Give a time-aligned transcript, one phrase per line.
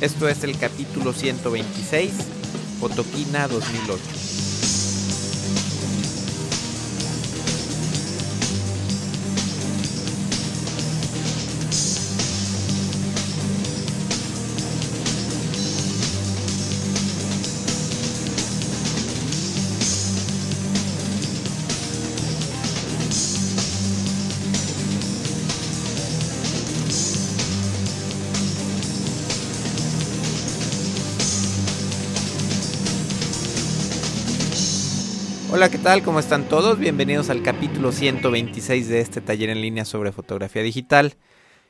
[0.00, 2.12] Esto es el capítulo 126,
[2.80, 4.35] Fotoquina 2008.
[35.56, 36.02] Hola, ¿qué tal?
[36.02, 36.78] ¿Cómo están todos?
[36.78, 41.16] Bienvenidos al capítulo 126 de este taller en línea sobre fotografía digital.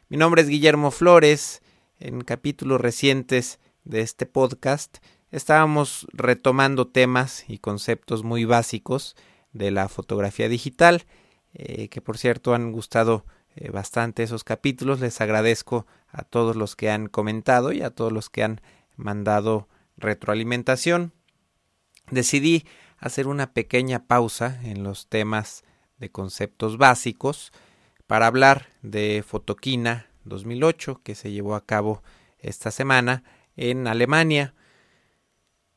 [0.08, 1.62] Mi nombre es Guillermo Flores.
[2.00, 4.96] En capítulos recientes de este podcast
[5.30, 9.14] estábamos retomando temas y conceptos muy básicos
[9.52, 11.04] de la fotografía digital,
[11.54, 14.98] eh, que por cierto han gustado eh, bastante esos capítulos.
[14.98, 18.60] Les agradezco a todos los que han comentado y a todos los que han
[18.96, 21.12] mandado retroalimentación.
[22.10, 22.64] Decidí
[23.06, 25.64] hacer una pequeña pausa en los temas
[25.98, 27.52] de conceptos básicos
[28.06, 32.02] para hablar de Fotoquina 2008 que se llevó a cabo
[32.38, 33.24] esta semana
[33.56, 34.54] en Alemania.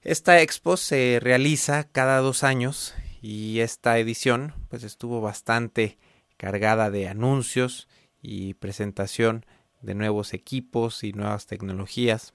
[0.02, 5.98] Esta expo se realiza cada dos años y esta edición pues estuvo bastante
[6.38, 7.88] cargada de anuncios
[8.22, 9.46] y presentación
[9.82, 12.34] de nuevos equipos y nuevas tecnologías.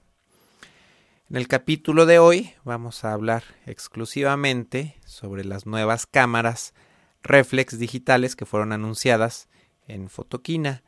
[1.27, 6.75] En el capítulo de hoy vamos a hablar exclusivamente sobre las nuevas cámaras
[7.23, 9.49] reflex digitales que fueron anunciadas
[9.87, 10.83] en Fotoquina.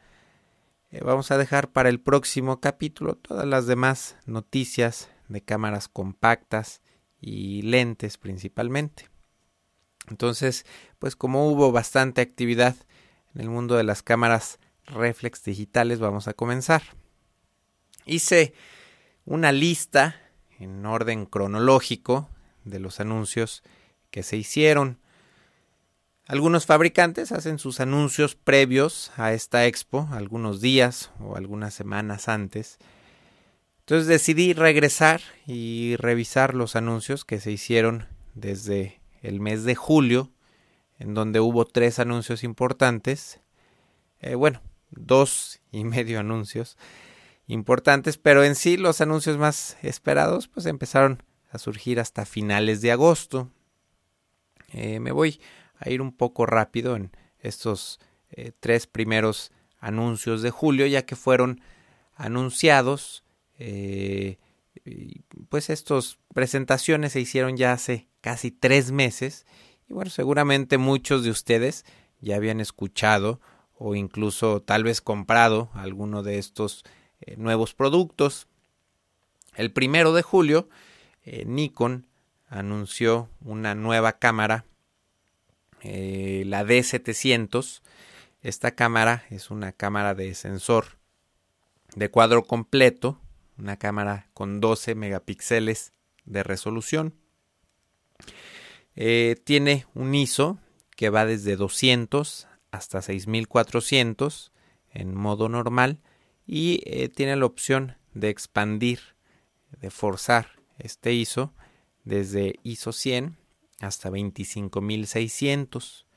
[0.92, 6.84] Eh, vamos a dejar para el próximo capítulo todas las demás noticias de cámaras compactas
[7.20, 9.10] y lentes principalmente.
[10.08, 10.68] Entonces,
[11.00, 12.76] pues como hubo bastante actividad
[13.34, 16.84] en el mundo de las cámaras reflex digitales, vamos a comenzar.
[18.06, 18.54] Hice
[19.26, 20.27] una lista
[20.60, 22.30] en orden cronológico
[22.64, 23.64] de los anuncios
[24.12, 25.00] que se hicieron.
[26.26, 32.80] Algunos fabricantes hacen sus anuncios previos a esta expo, algunos días o algunas semanas antes.
[33.80, 40.30] Entonces decidí regresar y revisar los anuncios que se hicieron desde el mes de julio,
[41.00, 43.40] en donde hubo tres anuncios importantes.
[44.20, 46.78] Eh, bueno, dos y medio anuncios
[47.48, 52.92] importantes, pero en sí los anuncios más esperados pues empezaron a surgir hasta finales de
[52.92, 53.50] agosto.
[54.74, 55.40] Eh, me voy
[55.80, 58.00] a ir un poco rápido en estos
[58.30, 61.62] eh, tres primeros anuncios de julio, ya que fueron
[62.16, 63.24] anunciados,
[63.60, 64.38] eh,
[65.50, 69.46] pues estas presentaciones se hicieron ya hace casi tres meses
[69.88, 71.86] y bueno, seguramente muchos de ustedes
[72.20, 73.40] ya habían escuchado
[73.74, 76.84] o incluso tal vez comprado alguno de estos
[77.22, 78.48] eh, nuevos productos.
[79.56, 80.70] El primero de julio,
[81.24, 82.06] eh, Nikon
[82.48, 84.66] anunció una nueva cámara,
[85.82, 87.82] eh, la D700.
[88.42, 90.98] Esta cámara es una cámara de sensor
[91.96, 93.20] de cuadro completo,
[93.58, 95.94] una cámara con 12 megapíxeles
[96.26, 97.16] de resolución.
[98.96, 100.58] tiene un ISO
[100.96, 104.52] que va desde 200 hasta 6400
[104.92, 106.02] en modo normal
[106.48, 109.00] y eh, tiene la opción de expandir,
[109.82, 111.54] de forzar este ISO
[112.06, 113.38] desde ISO 100
[113.82, 116.08] hasta 25600.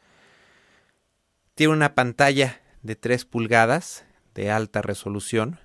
[1.54, 5.58] Tiene una pantalla de 3 pulgadas de alta resolución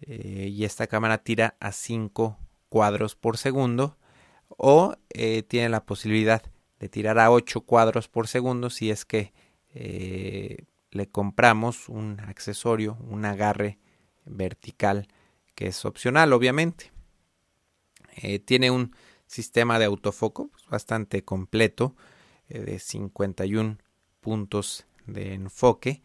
[0.00, 2.38] eh, y esta cámara tira a 5
[2.70, 3.98] cuadros por segundo
[4.48, 6.42] o eh, tiene la posibilidad
[6.80, 9.34] de tirar a 8 cuadros por segundo si es que
[10.94, 13.78] le compramos un accesorio, un agarre
[14.24, 15.08] vertical
[15.54, 16.92] que es opcional obviamente.
[18.16, 18.94] Eh, tiene un
[19.26, 21.96] sistema de autofoco pues, bastante completo
[22.48, 23.78] eh, de 51
[24.20, 26.00] puntos de enfoque.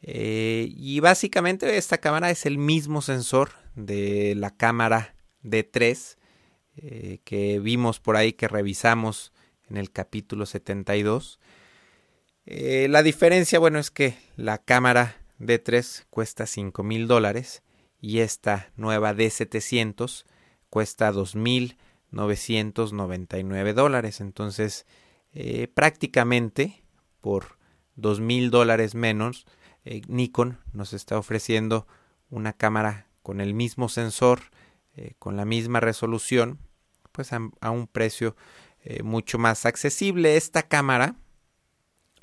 [0.00, 6.16] Eh, y básicamente esta cámara es el mismo sensor de la cámara D3
[7.24, 9.32] que vimos por ahí que revisamos
[9.70, 11.40] en el capítulo 72.
[12.46, 17.62] La diferencia, bueno, es que la cámara D3 cuesta 5 mil dólares
[18.00, 20.24] y esta nueva D700
[20.70, 24.20] cuesta 2.999 dólares.
[24.20, 24.86] Entonces,
[25.32, 26.82] eh, prácticamente
[27.20, 27.58] por
[27.96, 29.46] 2.000 dólares menos,
[29.84, 31.86] eh, Nikon nos está ofreciendo
[32.30, 34.42] una cámara con el mismo sensor,
[34.94, 36.60] eh, con la misma resolución,
[37.12, 38.36] pues a un precio
[39.02, 40.36] mucho más accesible.
[40.36, 41.16] Esta cámara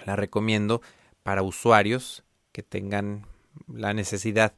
[0.06, 0.81] la recomiendo
[1.24, 3.25] para usuarios que tengan
[3.68, 4.54] la necesidad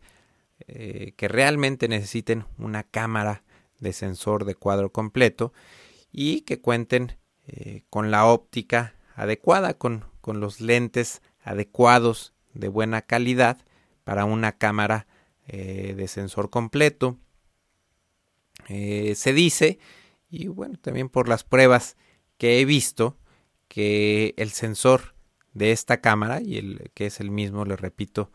[0.67, 3.43] eh, que realmente necesiten una cámara
[3.79, 5.51] de sensor de cuadro completo
[6.11, 7.17] y que cuenten
[7.47, 13.57] eh, con la óptica adecuada, con, con, los lentes adecuados de buena calidad
[14.05, 15.07] para una cámara
[15.47, 17.17] eh, de sensor completo.
[18.67, 19.77] se dice,
[20.29, 21.97] y bueno, también por las pruebas
[22.37, 23.17] que he visto,
[23.67, 25.14] que el sensor
[25.55, 28.29] de esta cámara, y el que es el mismo, le repito,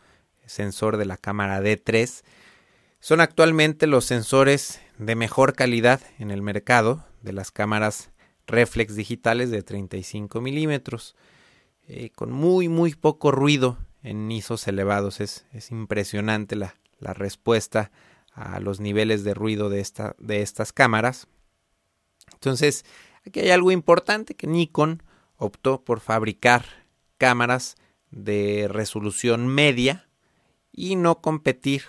[0.46, 2.24] sensor de la cámara D3,
[2.98, 8.10] son actualmente los sensores de mejor calidad en el mercado de las cámaras
[8.46, 11.14] reflex digitales de 35 milímetros,
[11.86, 15.20] eh, con muy muy poco ruido en ISOs elevados.
[15.20, 17.92] Es, es impresionante la, la, respuesta
[18.32, 21.28] a los niveles de ruido de, esta, de estas cámaras.
[22.32, 22.84] Entonces,
[23.26, 25.02] aquí hay algo importante que Nikon
[25.36, 26.79] optó por fabricar
[27.20, 27.76] cámaras
[28.10, 30.08] de resolución media
[30.72, 31.82] y no competir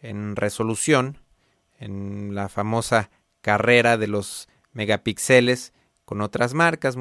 [0.00, 1.18] en resolución
[1.78, 3.08] en la famosa
[3.42, 5.72] carrera de los megapíxeles
[6.04, 6.96] con otras marcas.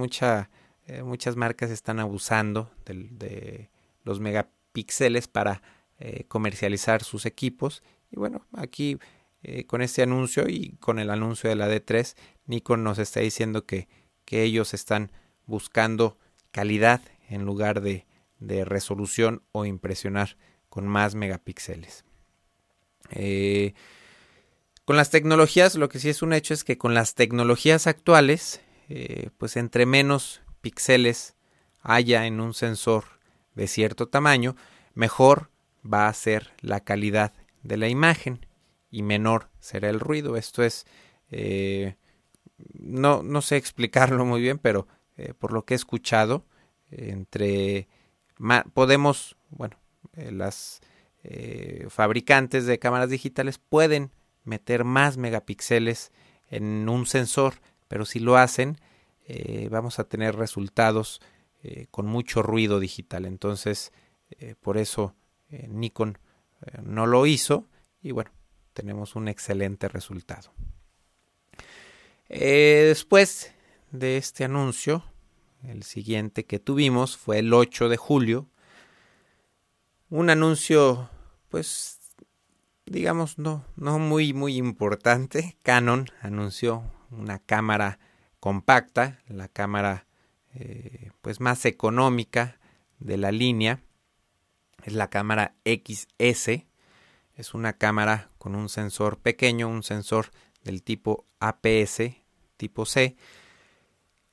[0.85, 3.71] Eh, muchas marcas están abusando de,
[4.03, 5.63] los megapíxeles para
[5.97, 7.81] eh, comercializar sus equipos.
[8.11, 8.99] Y bueno, aquí
[9.41, 13.65] eh, con este anuncio y con el anuncio de la D3, Nikon nos está diciendo
[13.65, 13.87] que,
[14.23, 15.11] que ellos están
[15.47, 16.19] buscando
[16.51, 17.01] calidad
[17.31, 18.05] en lugar de,
[18.39, 20.35] de resolución o impresionar
[20.69, 22.03] con más megapíxeles.
[23.11, 23.73] Eh,
[24.83, 28.61] con las tecnologías, lo que sí es un hecho es que con las tecnologías actuales,
[28.89, 31.35] eh, pues entre menos píxeles
[31.81, 33.05] haya en un sensor
[33.55, 34.55] de cierto tamaño,
[34.93, 35.49] mejor
[35.81, 38.45] va a ser la calidad de la imagen
[38.89, 40.35] y menor será el ruido.
[40.35, 40.85] Esto es,
[41.29, 41.95] eh,
[42.73, 44.87] no, no sé explicarlo muy bien, pero
[45.37, 46.45] por lo que he escuchado,
[46.91, 47.87] entre
[48.73, 49.77] podemos, bueno,
[50.13, 50.81] las
[51.23, 54.11] eh, fabricantes de cámaras digitales pueden
[54.43, 56.11] meter más megapíxeles
[56.49, 57.55] en un sensor,
[57.87, 58.77] pero si lo hacen,
[59.25, 61.21] eh, vamos a tener resultados
[61.63, 63.25] eh, con mucho ruido digital.
[63.25, 63.91] Entonces,
[64.61, 65.13] por eso
[65.49, 66.17] Nikon
[66.83, 67.67] no lo hizo
[68.01, 68.31] y bueno,
[68.71, 70.53] tenemos un excelente resultado.
[72.29, 73.53] después
[73.91, 75.03] de este anuncio,
[75.63, 78.51] el siguiente que tuvimos fue el 8 de julio
[80.11, 81.09] un anuncio,
[81.47, 81.99] pues,
[82.85, 85.57] digamos, no, no muy, muy importante.
[85.63, 87.97] Canon anunció una cámara
[88.41, 90.05] compacta, la cámara,
[90.53, 92.59] eh, pues, más económica
[92.99, 93.81] de la línea.
[94.83, 96.67] Es la cámara XS.
[97.35, 100.31] Es una cámara con un sensor pequeño, un sensor
[100.61, 102.17] del tipo APS,
[102.57, 103.15] tipo C.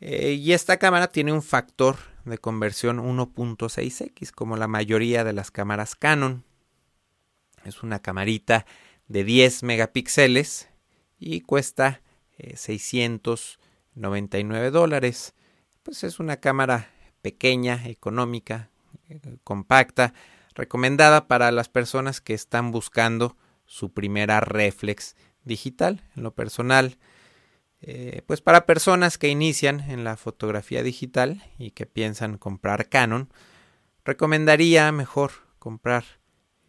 [0.01, 5.51] Eh, y esta cámara tiene un factor de conversión 1.6x, como la mayoría de las
[5.51, 6.45] cámaras Canon.
[7.65, 8.65] Es una camarita
[9.09, 10.69] de 10 megapíxeles
[11.19, 12.03] y cuesta
[12.55, 15.35] 699 eh, dólares.
[15.83, 16.91] Pues es una cámara
[17.23, 18.71] pequeña, económica,
[19.09, 20.15] eh, compacta,
[20.55, 26.05] recomendada para las personas que están buscando su primera reflex digital.
[26.15, 26.99] En lo personal,
[27.81, 33.33] eh, pues para personas que inician en la fotografía digital y que piensan comprar Canon,
[34.05, 36.05] recomendaría mejor comprar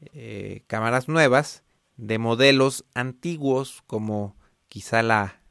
[0.01, 1.63] eh, cámaras nuevas
[1.97, 4.37] de modelos antiguos como
[4.67, 5.41] quizá la,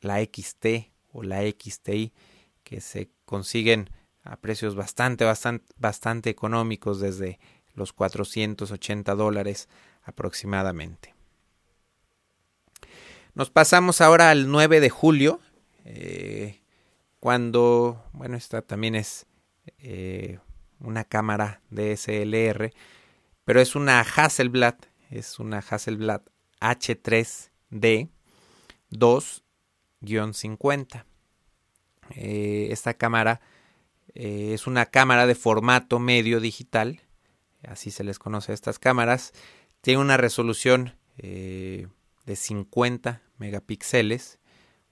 [0.00, 2.12] la XT o la XTI
[2.64, 3.90] que se consiguen
[4.22, 7.38] a precios bastante, bastante, bastante económicos desde
[7.74, 9.68] los 480 dólares
[10.02, 11.13] aproximadamente.
[13.34, 15.40] Nos pasamos ahora al 9 de julio,
[15.84, 16.60] eh,
[17.18, 19.26] cuando, bueno, esta también es
[19.78, 20.38] eh,
[20.78, 22.72] una cámara DSLR,
[23.44, 24.76] pero es una Hasselblad,
[25.10, 26.20] es una Hasselblad
[26.60, 28.08] H3D
[28.92, 31.04] 2-50.
[32.10, 33.40] Eh, esta cámara
[34.14, 37.00] es una cámara de formato medio digital,
[37.66, 39.32] así se les conoce a estas cámaras.
[39.80, 40.96] Tiene una resolución
[42.26, 44.38] de 50 megapíxeles,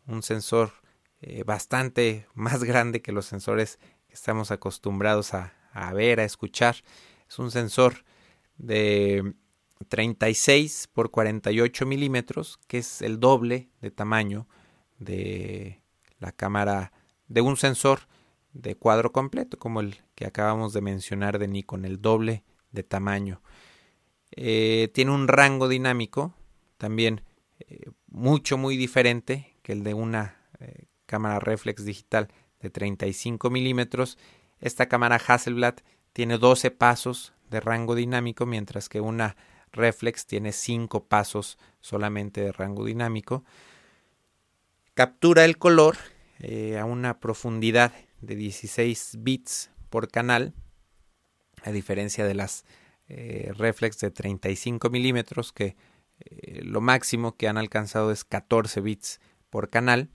[0.07, 0.73] un sensor
[1.21, 5.53] eh, bastante más grande que los sensores que estamos acostumbrados a,
[5.95, 6.77] ver, a escuchar.
[7.29, 8.05] Es un sensor
[8.59, 9.35] de
[9.89, 14.47] 36 por 48 milímetros, que es el doble de tamaño
[14.99, 15.83] de
[16.19, 16.93] la cámara
[17.29, 18.01] de un sensor
[18.53, 23.41] de cuadro completo, como el que acabamos de mencionar de Nikon, el doble de tamaño.
[24.33, 26.35] Eh, tiene un rango dinámico
[26.83, 27.23] también
[27.61, 32.27] eh, mucho, muy diferente que el de una eh, cámara reflex digital
[32.59, 34.19] de 35 milímetros.
[34.59, 35.77] Esta cámara Hasselblad
[36.13, 39.37] tiene 12 pasos de rango dinámico, mientras que una
[39.71, 43.45] reflex tiene 5 pasos solamente de rango dinámico.
[44.95, 45.99] Captura el color
[46.41, 50.53] eh, a una profundidad de 16 bits por canal,
[51.63, 52.65] a diferencia de las
[53.09, 55.77] reflex de 35 milímetros que
[56.25, 60.11] eh, lo máximo que han alcanzado es 14 bits por canal.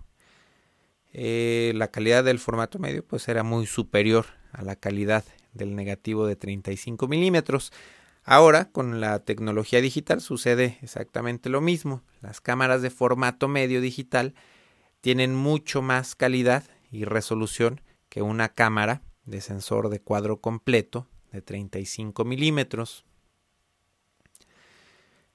[1.15, 6.27] Eh, la calidad del formato medio pues era muy superior a la calidad del negativo
[6.27, 7.73] de 35 milímetros.
[8.31, 12.03] Ahora, con la tecnología digital sucede exactamente lo mismo.
[12.21, 14.35] Las cámaras de formato medio digital
[15.01, 17.81] tienen mucho más calidad y resolución
[18.11, 23.07] que una cámara de sensor de cuadro completo de 35 milímetros.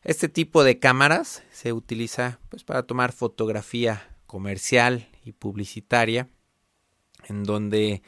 [0.04, 6.30] Este tipo de cámaras se utiliza pues, para tomar fotografía comercial y publicitaria,
[7.28, 8.04] en donde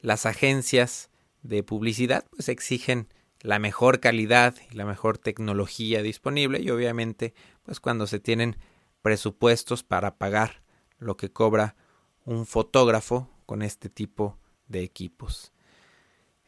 [0.00, 1.10] las agencias
[1.42, 3.06] de publicidad pues, exigen
[3.42, 8.56] la mejor calidad y la mejor tecnología disponible y obviamente pues cuando se tienen
[9.02, 10.62] presupuestos para pagar
[10.98, 11.76] lo que cobra
[12.24, 15.52] un fotógrafo con este tipo de equipos.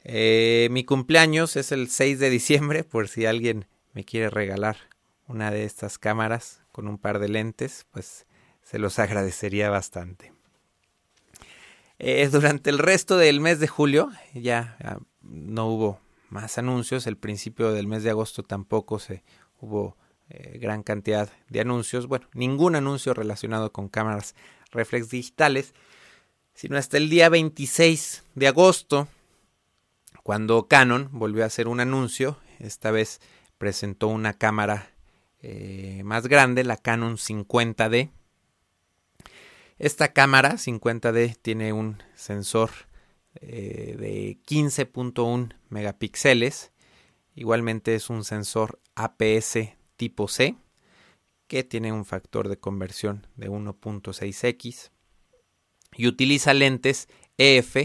[0.05, 4.77] Eh, mi cumpleaños es el 6 de diciembre, por si alguien me quiere regalar
[5.27, 8.27] una de estas cámaras con un par de lentes, pues
[8.63, 10.33] se los agradecería bastante.
[11.99, 14.77] Eh, durante el resto del mes de julio ya
[15.21, 16.01] no hubo
[16.33, 19.23] más anuncios, el principio del mes de agosto tampoco se
[19.61, 19.97] hubo
[20.31, 24.35] eh, gran cantidad de anuncios, bueno, ningún anuncio relacionado con cámaras
[24.71, 25.75] reflex digitales,
[26.55, 29.09] sino hasta el día 26 de agosto
[30.23, 33.21] cuando Canon volvió a hacer un anuncio, esta vez
[33.59, 34.91] presentó una cámara
[35.43, 38.11] eh, más grande, la Canon 50D.
[39.79, 42.71] Esta cámara 50D tiene un sensor
[43.41, 46.73] eh, de 15.1 megapíxeles.
[47.35, 49.59] Igualmente es un sensor APS
[49.97, 50.57] tipo C
[51.47, 54.91] que tiene un factor de conversión de 1.6x
[55.97, 57.77] y utiliza lentes EF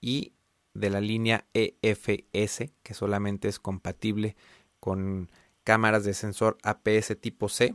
[0.00, 0.34] y
[0.74, 4.36] de la línea EFS, que solamente es compatible
[4.78, 5.30] con
[5.64, 7.74] cámaras de sensor APS tipo C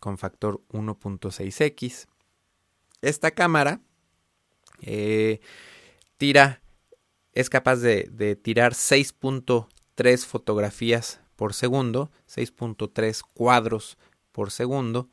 [0.00, 2.06] con factor 1.6x.
[3.00, 3.80] Esta cámara
[4.80, 5.40] eh,
[6.16, 6.62] tira,
[7.32, 13.98] es capaz de, de tirar 6.3 fotografías por segundo, 6.3 cuadros
[14.32, 15.08] por segundo.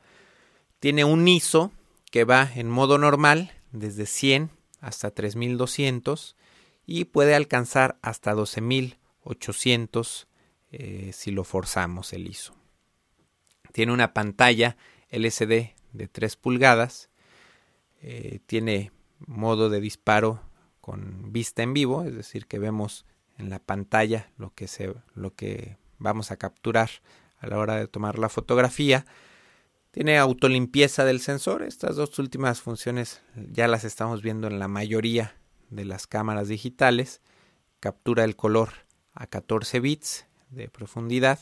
[0.80, 1.72] Tiene un ISO
[2.10, 6.36] que va en modo normal desde 100 hasta 3200
[6.86, 10.26] y puede alcanzar hasta 12.800
[10.72, 12.54] eh, si lo forzamos el ISO.
[13.72, 14.76] Tiene una pantalla
[15.08, 17.10] LCD de 3 pulgadas,
[18.02, 18.90] eh, tiene
[19.26, 20.40] modo de disparo
[20.82, 23.06] con vista en vivo, es decir, que vemos
[23.38, 26.90] en la pantalla lo que, se, lo que vamos a capturar
[27.38, 29.06] a la hora de tomar la fotografía.
[29.92, 31.62] Tiene autolimpieza del sensor.
[31.62, 35.36] Estas dos últimas funciones ya las estamos viendo en la mayoría
[35.70, 37.22] de las cámaras digitales,
[37.80, 38.70] captura el color
[39.14, 41.38] a 14 bits de profundidad.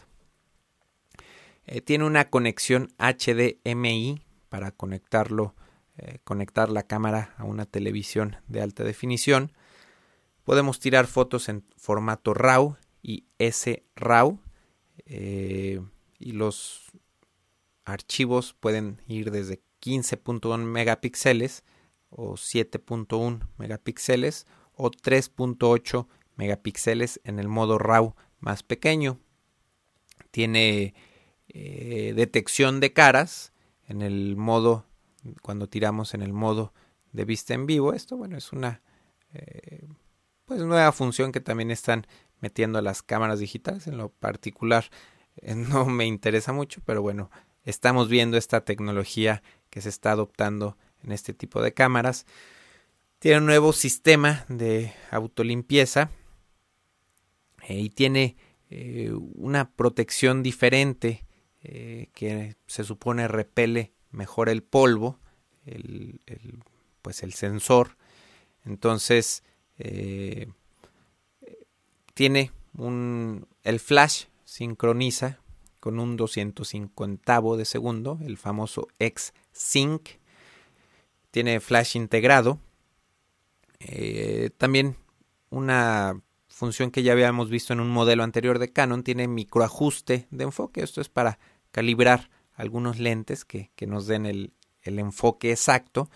[1.66, 5.54] Eh, tiene una conexión HDMI para conectarlo,
[6.02, 9.52] eh, conectar la cámara a una televisión de alta definición.
[10.44, 14.38] Podemos tirar fotos en formato RAW y SRAW
[15.04, 15.82] eh,
[16.18, 16.90] y los
[17.84, 21.64] archivos pueden ir desde 15.1 megapíxeles
[22.08, 29.18] o 7.1 megapíxeles o 3.8 megapíxeles en el modo RAW más pequeño.
[30.30, 30.94] Tiene
[31.48, 33.52] eh, detección de caras
[33.86, 34.86] en el modo
[35.42, 36.72] cuando tiramos en el modo
[37.12, 37.92] de vista en vivo.
[37.92, 38.82] Esto, bueno, es una
[39.32, 39.86] eh,
[40.44, 42.06] pues nueva función que también están
[42.40, 43.86] metiendo las cámaras digitales.
[43.86, 44.86] En lo particular
[45.36, 47.30] eh, no me interesa mucho, pero bueno,
[47.64, 52.26] estamos viendo esta tecnología que se está adoptando en este tipo de cámaras.
[53.18, 56.10] Tiene un nuevo sistema de autolimpieza
[57.68, 58.36] eh, y tiene
[59.34, 61.26] una protección diferente
[61.60, 65.18] que se supone repele mejor el polvo,
[65.66, 66.20] el,
[67.02, 67.96] pues el sensor.
[68.64, 69.42] Entonces,
[69.78, 70.48] eh,
[72.14, 75.38] tiene un, el flash sincroniza
[75.80, 80.08] con un 250 de segundo, el famoso X-Sync.
[81.30, 82.58] Tiene flash integrado.
[83.78, 84.96] Eh, también
[85.48, 90.44] una función que ya habíamos visto en un modelo anterior de Canon, tiene microajuste de
[90.44, 90.82] enfoque.
[90.82, 91.38] Esto es para
[91.70, 92.28] calibrar
[92.60, 94.52] algunos lentes que, nos den el,
[94.82, 96.10] enfoque exacto.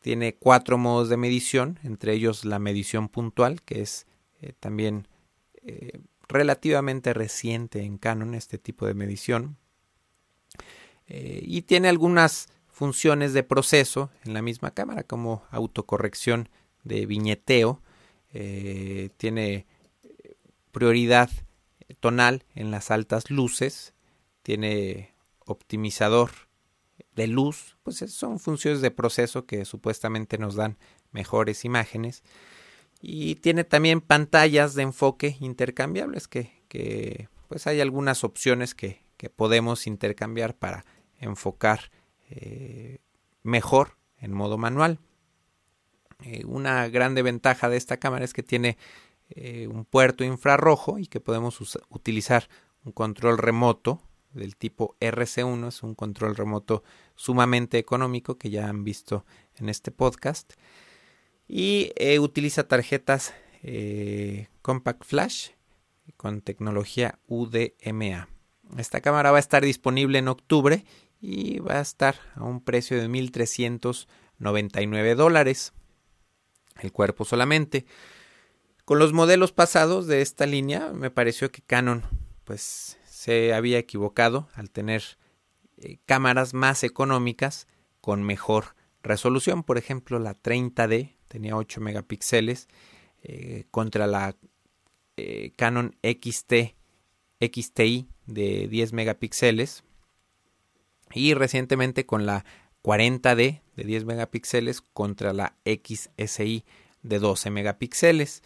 [0.00, 4.06] Tiene cuatro modos de medición, entre ellos la medición puntual, que es
[4.40, 5.08] eh, también
[5.62, 9.56] eh, relativamente reciente en Canon este tipo de medición.
[11.06, 16.48] Eh, y tiene algunas funciones de proceso en la misma cámara, como autocorrección
[16.82, 17.80] de viñeteo.
[19.16, 19.66] tiene
[20.72, 21.30] prioridad
[22.00, 23.94] tonal en las altas luces.
[24.42, 25.13] Tiene
[25.44, 26.30] optimizador
[27.14, 30.76] de luz, pues son funciones de proceso que supuestamente nos dan
[31.12, 32.22] mejores imágenes.
[33.00, 39.02] Y tiene también pantallas de enfoque intercambiables que, pues hay algunas opciones que,
[39.36, 40.84] podemos intercambiar para
[41.18, 41.90] enfocar
[42.28, 42.98] eh,
[43.42, 44.98] mejor en modo manual.
[46.22, 48.76] Eh, una grande ventaja de esta cámara es que tiene
[49.30, 51.58] eh, un puerto infrarrojo y que podemos
[51.88, 52.50] utilizar
[52.84, 54.02] un control remoto
[54.34, 56.82] del tipo RC1, es un control remoto
[57.14, 59.24] sumamente económico que ya han visto
[59.56, 60.52] en este podcast.
[61.46, 65.50] Y eh, utiliza tarjetas eh, Compact Flash
[66.16, 68.28] con tecnología UDMA.
[68.78, 70.84] Esta cámara va a estar disponible en octubre
[71.20, 75.72] y va a estar a un precio de 1.399 dólares.
[76.80, 77.86] El cuerpo solamente.
[78.84, 82.02] Con los modelos pasados de esta línea me pareció que Canon
[82.44, 85.02] pues se había equivocado al tener
[85.78, 87.66] eh, cámaras más económicas
[88.02, 89.62] con mejor resolución.
[89.62, 92.68] Por ejemplo, la 30D tenía 8 megapíxeles
[93.22, 94.36] eh, contra la
[95.16, 96.74] eh, Canon XT
[97.40, 99.84] XTI de 10 megapíxeles
[101.14, 102.44] y recientemente con la
[102.82, 106.66] 40D de 10 megapíxeles contra la XSI
[107.02, 108.42] de 12 megapíxeles.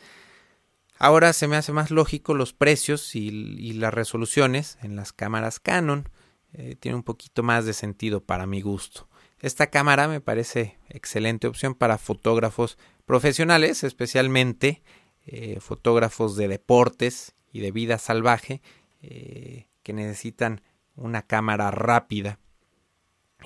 [0.98, 6.08] Ahora se me hace más lógico los precios y, las resoluciones en las cámaras Canon.
[6.52, 9.08] Eh, tiene un poquito más de sentido para mi gusto.
[9.40, 14.82] Esta cámara me parece excelente opción para fotógrafos profesionales, especialmente
[15.26, 18.60] eh, fotógrafos de deportes y de vida salvaje
[19.02, 20.62] eh, que necesitan
[20.96, 22.40] una cámara rápida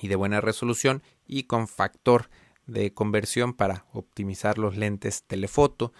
[0.00, 2.30] y de buena resolución y con factor
[2.66, 5.92] de conversión para optimizar los lentes telefoto.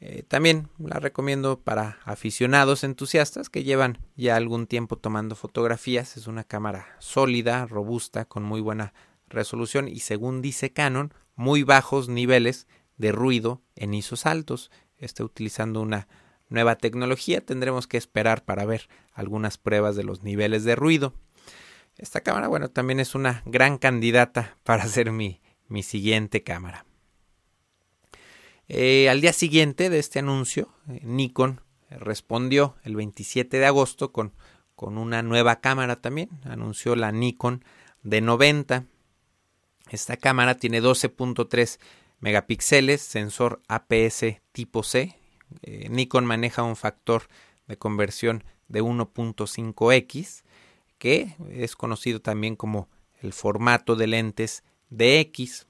[0.00, 6.16] Eh, también la recomiendo para aficionados entusiastas que llevan ya algún tiempo tomando fotografías.
[6.16, 8.94] Es una cámara sólida, robusta, con muy buena
[9.28, 14.70] resolución y según dice Canon, muy bajos niveles de ruido en ISOs altos.
[14.98, 16.08] Está utilizando una
[16.48, 17.44] nueva tecnología.
[17.44, 21.14] Tendremos que esperar para ver algunas pruebas de los niveles de ruido.
[21.96, 26.84] Esta cámara, bueno, también es una gran candidata para ser mi, mi siguiente cámara.
[28.68, 34.34] Eh, al día siguiente de este anuncio, eh, Nikon respondió el 27 de agosto con,
[34.74, 36.28] con una nueva cámara también.
[36.44, 37.64] Anunció la Nikon
[38.04, 38.86] D90.
[39.90, 41.78] Esta cámara tiene 12.3
[42.20, 45.16] megapíxeles, sensor APS tipo C.
[45.62, 47.22] Eh, Nikon maneja un factor
[47.68, 50.42] de conversión de 1.5x,
[50.98, 52.90] que es conocido también como
[53.22, 55.66] el formato de lentes de X.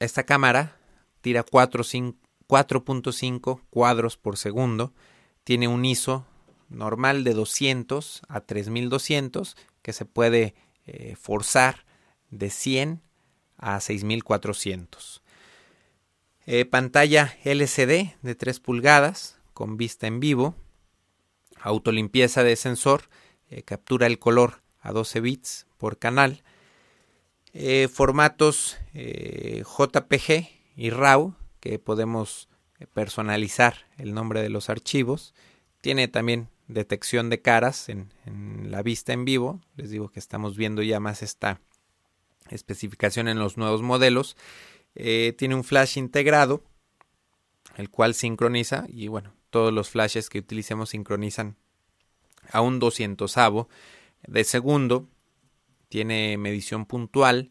[0.00, 0.76] Esta cámara
[1.20, 4.94] tira 4.5 cuadros por segundo,
[5.44, 6.26] tiene un ISO
[6.70, 10.54] normal de 200 a 3200 que se puede
[10.86, 11.84] eh, forzar
[12.30, 13.02] de 100
[13.58, 15.22] a 6400.
[16.46, 20.54] Eh, pantalla LCD de 3 pulgadas con vista en vivo,
[21.60, 23.10] autolimpieza de sensor,
[23.50, 26.42] eh, captura el color a 12 bits por canal,
[27.52, 32.48] eh, formatos eh, JPG y RAW que podemos
[32.94, 35.34] personalizar el nombre de los archivos.
[35.80, 39.60] Tiene también detección de caras en, en la vista en vivo.
[39.76, 41.60] Les digo que estamos viendo ya más esta
[42.48, 44.36] especificación en los nuevos modelos.
[44.94, 46.62] Eh, tiene un flash integrado,
[47.76, 51.56] el cual sincroniza y bueno, todos los flashes que utilicemos sincronizan
[52.50, 53.34] a un 200
[54.26, 55.08] de segundo.
[55.90, 57.50] Tiene medición puntual,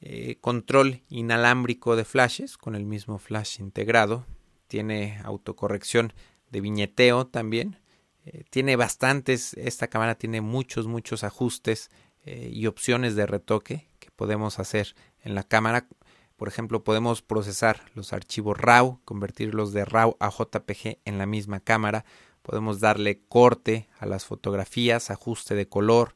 [0.00, 4.26] eh, control inalámbrico de flashes con el mismo flash integrado.
[4.66, 6.12] Tiene autocorrección
[6.50, 7.78] de viñeteo también.
[8.24, 11.90] Eh, tiene bastantes, esta cámara tiene muchos, muchos ajustes
[12.26, 15.88] y opciones de retoque que podemos hacer en la cámara
[16.36, 21.60] por ejemplo, podemos procesar los archivos RAW, convertirlos de RAW a JPG en la misma
[21.60, 22.04] cámara.
[22.42, 26.14] Podemos darle corte a las fotografías, ajuste de color,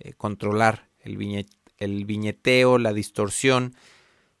[0.00, 1.18] eh, controlar el,
[2.06, 3.74] viñeteo, la distorsión.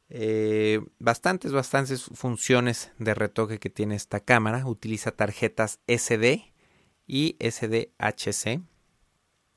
[0.08, 4.66] Eh, bastantes, bastantes funciones de retoque que tiene esta cámara.
[4.66, 6.50] Utiliza tarjetas SD
[7.06, 8.62] y SDHC.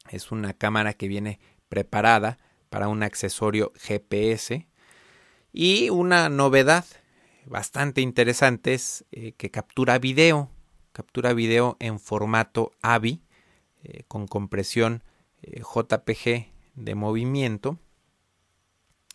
[0.09, 1.39] Es una cámara que viene
[1.69, 2.37] preparada
[2.69, 4.67] para un accesorio GPS
[5.53, 6.83] y una novedad
[7.45, 10.49] bastante interesante es eh, que captura video,
[10.91, 13.21] captura video en formato AVI
[14.07, 15.03] con compresión
[15.43, 17.79] eh, JPG de movimiento.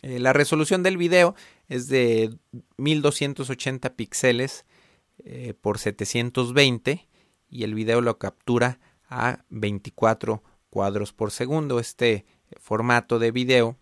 [0.01, 1.35] la resolución del video
[1.67, 2.33] es de
[2.77, 4.65] 1280 píxeles
[5.61, 7.09] por 720
[7.49, 11.79] y el video lo captura a 24 cuadros por segundo.
[11.79, 12.25] Este
[12.57, 13.77] formato de video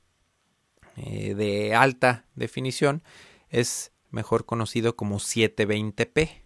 [0.96, 3.04] eh, de alta definición
[3.50, 6.44] es mejor conocido como 720p.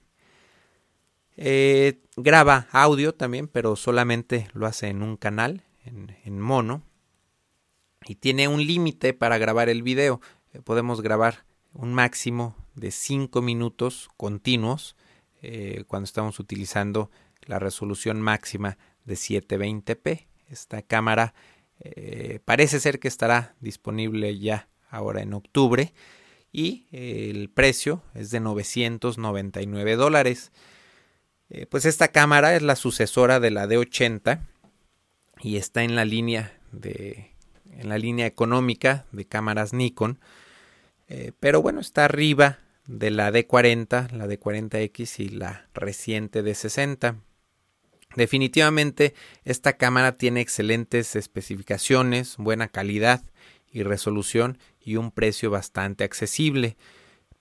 [1.37, 6.83] Eh, graba audio también, pero solamente lo hace en un canal, en, mono.
[8.05, 10.21] Y tiene un límite para grabar el video.
[10.53, 14.95] Eh, podemos grabar un máximo de 5 minutos continuos
[15.87, 17.09] cuando estamos utilizando
[17.47, 20.27] la resolución máxima de 720p.
[20.47, 21.33] Esta cámara
[21.79, 25.93] eh, parece ser que estará disponible ya ahora en octubre
[26.51, 30.51] y eh, el precio es de 999 dólares.
[31.49, 34.41] Eh, pues esta cámara es la sucesora de la D80
[35.41, 37.31] y está en la línea de
[37.71, 40.19] en la línea económica de cámaras Nikon,
[41.39, 47.15] pero bueno está arriba de la D40, la D40X y la reciente D60.
[48.15, 49.13] Definitivamente
[49.45, 53.23] esta cámara tiene excelentes especificaciones, buena calidad
[53.71, 56.75] y resolución y un precio bastante accesible.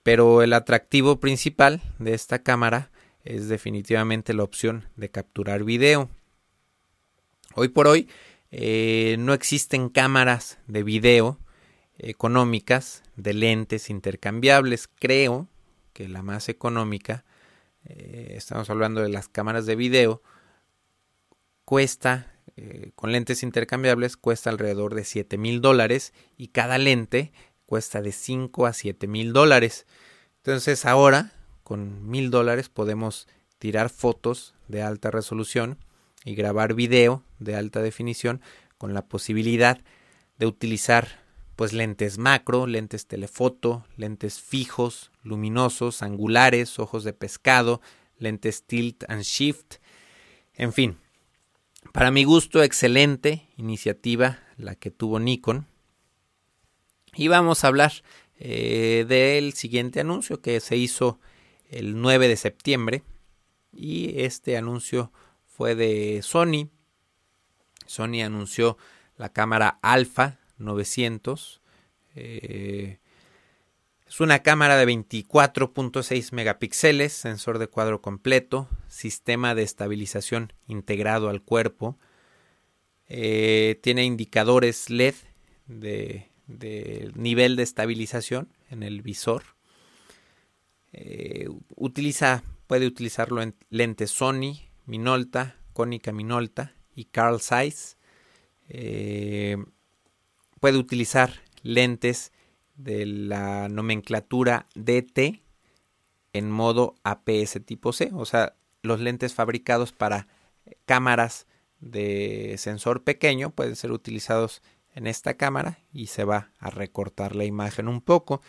[0.03, 2.89] Pero el atractivo principal de esta cámara
[3.23, 6.09] es definitivamente la opción de capturar video.
[7.55, 8.07] Hoy por hoy
[8.51, 11.39] eh, no existen cámaras de video
[11.97, 14.87] económicas de lentes intercambiables.
[14.87, 15.47] Creo
[15.93, 17.25] que la más económica,
[17.85, 20.21] eh, estamos hablando de las cámaras de video,
[21.65, 27.33] cuesta, eh, con lentes intercambiables, cuesta alrededor de 7 mil dólares y cada lente
[27.65, 29.85] cuesta de 5 a 7 mil dólares.
[30.37, 31.33] Entonces ahora,
[31.63, 33.27] con mil dólares, podemos
[33.59, 35.77] tirar fotos de alta resolución
[36.23, 38.41] y grabar video de alta definición
[38.77, 39.81] con la posibilidad
[40.37, 41.21] de utilizar
[41.55, 47.81] pues lentes macro, lentes telefoto, lentes fijos, luminosos, angulares, ojos de pescado,
[48.17, 49.75] lentes tilt and shift,
[50.55, 50.97] en fin,
[51.91, 55.65] para mi gusto, excelente iniciativa la que tuvo Nikon.
[57.15, 57.91] Y vamos a hablar
[58.39, 61.19] eh, del siguiente anuncio que se hizo
[61.69, 63.03] el 9 de septiembre.
[63.73, 65.11] Y este anuncio
[65.45, 66.69] fue de Sony.
[67.91, 68.77] Sony anunció
[69.17, 71.61] la cámara Alpha 900.
[72.15, 72.99] Eh,
[74.07, 81.41] es una cámara de 24.6 megapíxeles, sensor de cuadro completo, sistema de estabilización integrado al
[81.41, 81.97] cuerpo.
[83.07, 85.15] Eh, tiene indicadores LED
[85.67, 86.29] de,
[87.15, 89.43] nivel de estabilización en el visor.
[90.93, 97.97] Eh, utiliza, puede utilizarlo en lentes Sony, Minolta, Konica Minolta y Carl Zeiss.
[98.69, 99.57] Eh,
[100.59, 102.31] puede utilizar lentes
[102.75, 105.41] de la nomenclatura DT
[106.33, 110.27] en modo APS tipo C, o sea, los lentes fabricados para
[110.85, 111.47] cámaras
[111.79, 114.61] de sensor pequeño pueden ser utilizados
[114.93, 118.41] en esta cámara y se va a recortar la imagen un poco.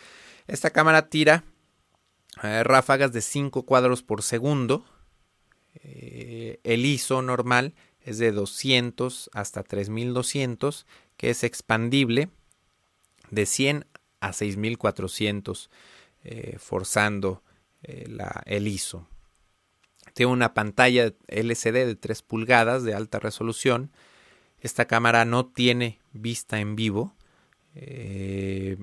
[0.47, 1.43] Esta cámara tira
[2.41, 4.85] eh, ráfagas de 5 cuadros por segundo.
[5.75, 10.85] Eh, el ISO normal es de 200 hasta 3200,
[11.17, 12.29] que es expandible
[13.31, 13.85] de 100
[14.19, 15.69] a 6400
[16.23, 17.43] eh, forzando
[17.81, 19.07] eh, la, el ISO.
[20.13, 23.91] Tiene una pantalla LCD de 3 pulgadas de alta resolución.
[24.59, 27.15] Esta cámara no tiene vista en vivo.
[27.75, 28.77] Eh,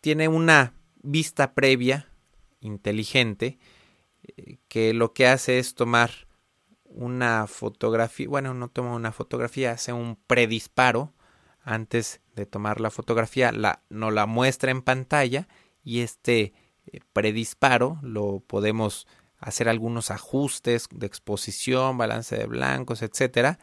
[0.00, 2.08] tiene una vista previa
[2.60, 3.58] inteligente
[4.22, 6.10] eh, que lo que hace es tomar
[6.90, 11.12] una fotografía, bueno, no toma una fotografía, hace un predisparo
[11.62, 15.48] antes de tomar la fotografía, la, nos la muestra en pantalla
[15.84, 16.52] y este
[16.86, 19.06] eh, predisparo lo podemos
[19.38, 23.58] hacer algunos ajustes de exposición, balance de blancos, etcétera,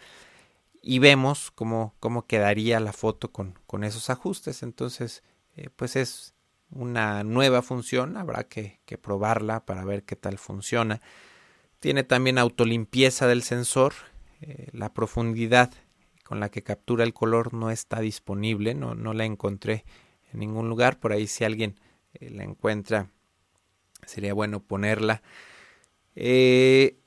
[0.82, 4.64] y vemos cómo, cómo quedaría la foto con, con esos ajustes.
[4.64, 5.24] Entonces,
[5.56, 6.34] eh, pues es
[6.72, 11.02] una nueva función, habrá que, que, probarla para ver qué tal funciona.
[11.80, 13.94] Tiene también autolimpieza del sensor,
[14.42, 15.72] eh, la profundidad
[16.24, 19.86] con la que captura el color no está disponible, no, la encontré
[20.34, 21.80] en ningún lugar, por ahí si alguien
[22.16, 23.10] eh, la encuentra
[24.06, 25.22] sería bueno ponerla.
[26.16, 26.98] Eh,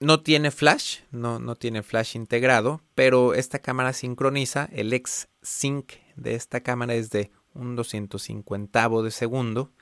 [0.00, 4.68] no tiene flash, no, tiene flash integrado, pero esta cámara sincroniza.
[4.72, 9.72] El X-Sync de esta cámara es de un 250 de segundo.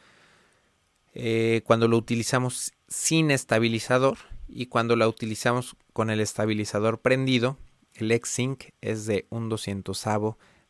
[1.64, 7.59] Cuando lo utilizamos sin estabilizador y cuando la utilizamos con el estabilizador prendido,
[7.94, 10.00] el X-Sync es de un 200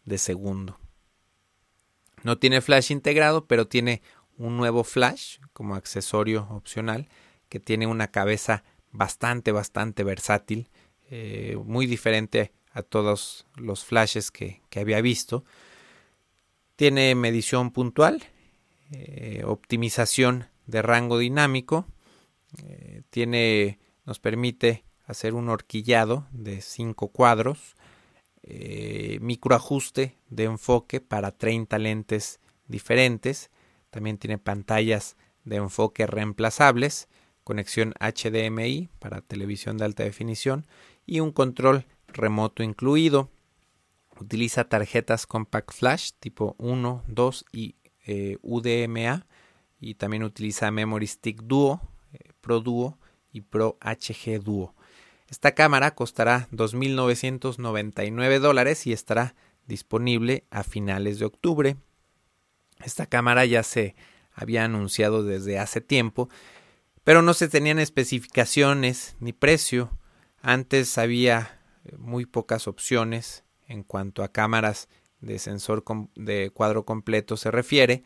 [0.06, 0.78] de segundo.
[2.22, 4.00] No tiene flash integrado, pero tiene
[4.38, 7.08] un nuevo flash como accesorio opcional
[7.50, 10.70] que tiene una cabeza bastante, bastante versátil,
[11.10, 15.44] eh, muy diferente a todos los flashes que, había visto.
[16.76, 18.24] Tiene medición puntual,
[18.92, 21.86] eh, optimización de rango dinámico,
[22.62, 27.76] eh, tiene, nos permite hacer un horquillado de 5 cuadros,
[29.20, 33.50] microajuste de enfoque para 30 lentes diferentes,
[33.90, 37.08] también tiene pantallas de enfoque reemplazables,
[37.44, 40.66] conexión HDMI para televisión de alta definición
[41.06, 43.30] y un control remoto incluido.
[44.18, 49.26] Utiliza tarjetas Compact Flash tipo 1, 2 y eh, UDMA
[49.80, 51.93] y también utiliza Memory Stick Duo, eh,
[52.44, 52.98] Pro Duo
[53.32, 54.74] y Pro HG Duo.
[55.28, 59.34] Esta cámara costará 2.999 dólares y estará
[59.66, 61.76] disponible a finales de octubre.
[62.84, 63.96] Esta cámara ya se
[64.34, 66.28] había anunciado desde hace tiempo,
[67.02, 69.98] pero no se tenían especificaciones ni precio.
[70.42, 74.88] Antes había eh, muy pocas opciones en cuanto a cámaras
[75.20, 75.82] de sensor
[76.14, 78.04] de cuadro completo se refiere.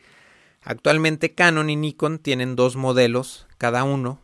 [0.62, 4.20] Actualmente Canon y Nikon tienen dos modelos cada uno.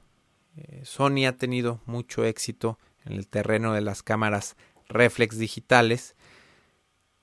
[0.57, 4.57] Eh, Sony ha tenido mucho éxito en el terreno de las cámaras
[4.88, 6.14] reflex digitales.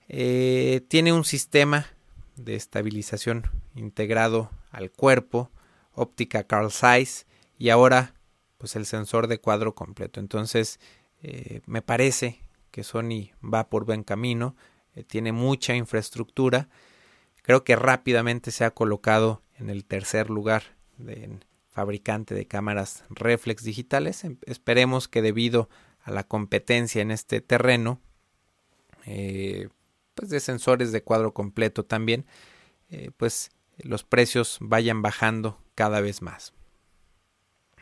[0.10, 1.88] Eh, tiene un sistema
[2.36, 5.50] de estabilización integrado al cuerpo,
[5.94, 7.26] óptica Carl Zeiss
[7.58, 8.14] y ahora
[8.58, 10.20] pues el sensor de cuadro completo.
[10.20, 10.80] Entonces
[11.24, 12.42] eh, me parece
[12.72, 14.56] que Sony va por buen camino,
[15.08, 16.70] tiene mucha infraestructura,
[17.44, 20.64] creo que rápidamente se ha colocado en el tercer lugar
[21.72, 24.24] fabricante de cámaras reflex digitales.
[24.24, 25.70] Em, esperemos que debido
[26.04, 28.00] a la competencia en este terreno,
[29.06, 29.70] eh,
[30.16, 32.26] pues de sensores de cuadro completo también,
[32.90, 36.54] eh, pues los precios vayan bajando cada vez más.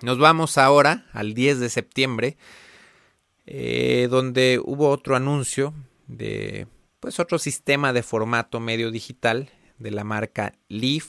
[0.02, 2.38] Nos vamos ahora al 10 de septiembre,
[3.46, 5.74] eh, donde hubo otro anuncio
[6.08, 6.68] de
[7.00, 11.08] pues otro sistema de formato medio digital de la marca Leaf.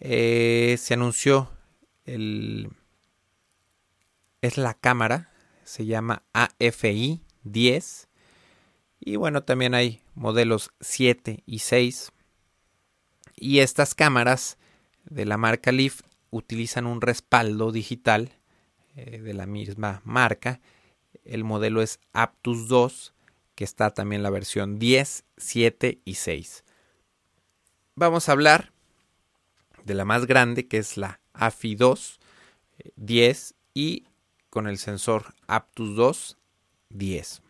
[0.00, 1.51] Se anunció
[2.04, 2.70] el
[4.40, 5.30] es la cámara,
[5.64, 8.08] se llama AFI 10
[9.04, 12.12] y bueno, también hay modelos 7 y 6.
[13.36, 14.58] Y estas cámaras
[15.04, 18.32] de la marca Leaf utilizan un respaldo digital
[18.94, 20.60] eh, de la misma marca.
[21.24, 23.12] El modelo es Aptus 2,
[23.56, 26.64] que está también la versión 10, 7 y 6.
[27.96, 28.72] Vamos a hablar
[29.84, 32.20] de la más grande, que es la AFI 2,
[32.96, 34.04] 10 y
[34.50, 36.38] con el sensor Aptus 2,
[36.90, 37.42] 10.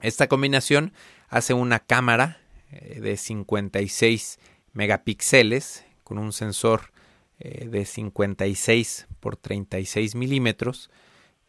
[0.00, 0.92] Esta combinación
[1.28, 4.38] hace una cámara eh, de 56
[4.72, 6.92] megapíxeles con un sensor
[7.38, 10.90] eh, de 56 por 36 milímetros.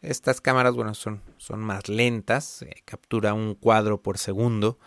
[0.00, 4.78] Estas cámaras, bueno, son, son más lentas, eh, captura un cuadro por segundo.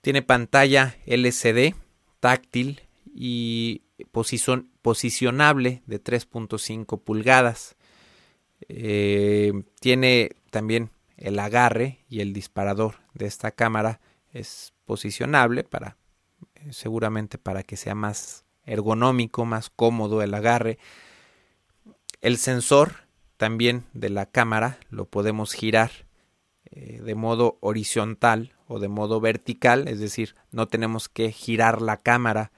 [0.00, 1.74] Tiene pantalla LCD
[2.20, 2.80] táctil
[3.14, 3.82] y
[4.82, 7.76] posicionable de 3.5 pulgadas.
[9.80, 14.00] tiene también el agarre y el disparador de esta cámara
[14.32, 15.96] es posicionable para
[16.54, 20.78] eh, seguramente para que sea más ergonómico, más cómodo el agarre.
[22.20, 22.92] El sensor
[23.36, 25.90] también de la cámara lo podemos girar
[26.70, 31.96] eh, de modo horizontal o de modo vertical, es decir, no tenemos que girar la
[31.96, 32.52] cámara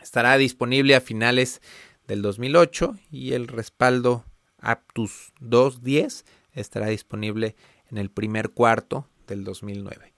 [0.01, 1.61] Estará disponible a finales
[2.07, 4.25] del 2008 y el respaldo
[4.57, 7.55] Aptus 2.10 estará disponible
[7.91, 10.13] en el primer cuarto del 2009.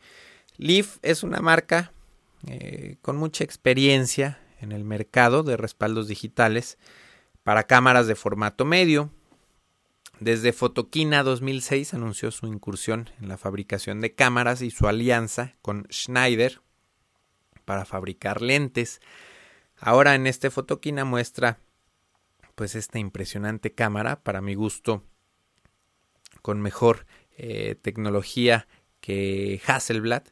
[0.61, 1.91] Leaf es una marca
[2.45, 6.77] eh, con mucha experiencia en el mercado de respaldos digitales
[7.41, 9.09] para cámaras de formato medio.
[10.19, 15.87] Desde Fotoquina 2006 anunció su incursión en la fabricación de cámaras y su alianza con
[15.91, 16.61] Schneider
[17.65, 19.01] para fabricar lentes.
[19.79, 21.57] Ahora en este fotoquina muestra
[22.53, 25.03] pues esta impresionante cámara, para mi gusto,
[26.43, 28.67] con mejor eh, tecnología
[28.99, 30.25] que Hasselblad.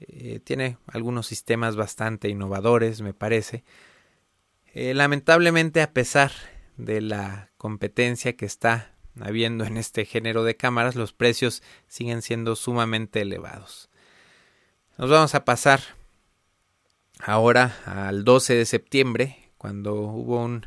[0.00, 3.64] Eh, tiene algunos sistemas bastante innovadores, me parece.
[4.72, 6.32] Eh, lamentablemente, a pesar
[6.76, 12.56] de la competencia que está habiendo en este género de cámaras, los precios siguen siendo
[12.56, 13.88] sumamente elevados.
[14.98, 15.80] Nos vamos a pasar
[17.20, 20.66] ahora al 12 de septiembre, cuando hubo un,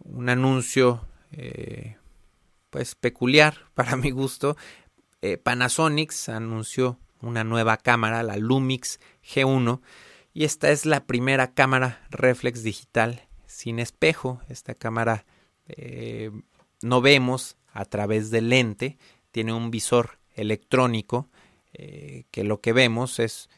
[0.00, 1.96] un anuncio eh,
[2.70, 4.56] pues peculiar para mi gusto.
[5.42, 9.80] Panasonic anunció una nueva cámara, la Lumix G1,
[10.32, 14.40] y esta es la primera cámara reflex digital sin espejo.
[14.48, 15.26] Esta cámara
[15.66, 16.30] eh,
[16.82, 18.98] no vemos a través del lente,
[19.30, 21.28] tiene un visor electrónico
[21.72, 23.50] que lo que vemos es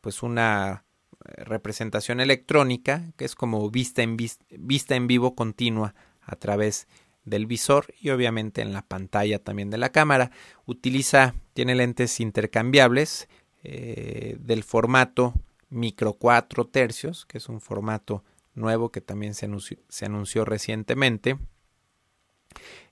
[0.00, 0.84] pues una
[1.20, 6.88] representación electrónica, que es como vista en, vista en vivo continua a través
[7.24, 10.30] del visor y obviamente en la pantalla también de la cámara.
[10.66, 13.28] Utiliza, tiene lentes intercambiables
[13.62, 15.34] eh, del formato
[15.68, 21.38] micro 4 tercios, que es un formato nuevo que también se anunció, recientemente.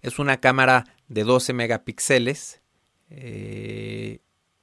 [0.01, 2.61] Es una cámara de 12 megapíxeles.
[3.11, 4.21] Eh,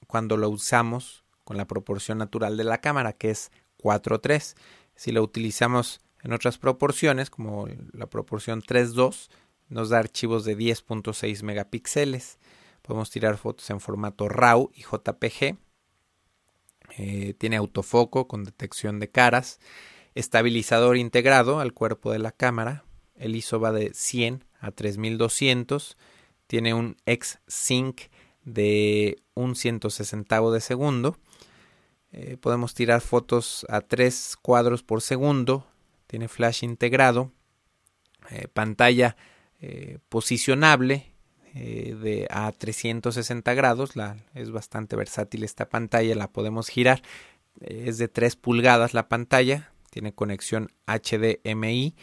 [0.08, 3.52] cuando lo usamos con la proporción natural de la cámara, que es
[3.82, 4.56] 4.3.
[4.96, 9.30] Si lo utilizamos en otras proporciones, como la proporción 3.2,
[9.70, 12.40] nos da archivos de 10.6 megapíxeles.
[12.82, 15.58] Podemos tirar fotos en formato RAW y JPG.
[16.98, 19.60] Eh, tiene autofoco con detección de caras.
[20.14, 22.86] Estabilizador integrado al cuerpo de la cámara.
[23.16, 25.98] El ISO va de 100 a 3200.
[26.48, 28.02] Tiene un X-Sync
[28.44, 31.18] de un 160 de segundo
[32.18, 35.68] eh, podemos tirar fotos a 3 cuadros por segundo.
[36.08, 37.34] Tiene flash integrado.
[38.30, 39.18] Eh, pantalla
[39.62, 41.12] eh, posicionable
[41.54, 43.96] de a 360 grados.
[43.96, 46.14] La, es bastante versátil esta pantalla.
[46.16, 47.02] La podemos girar.
[47.62, 49.72] es de 3 pulgadas la pantalla.
[49.90, 51.96] Tiene conexión HDMI.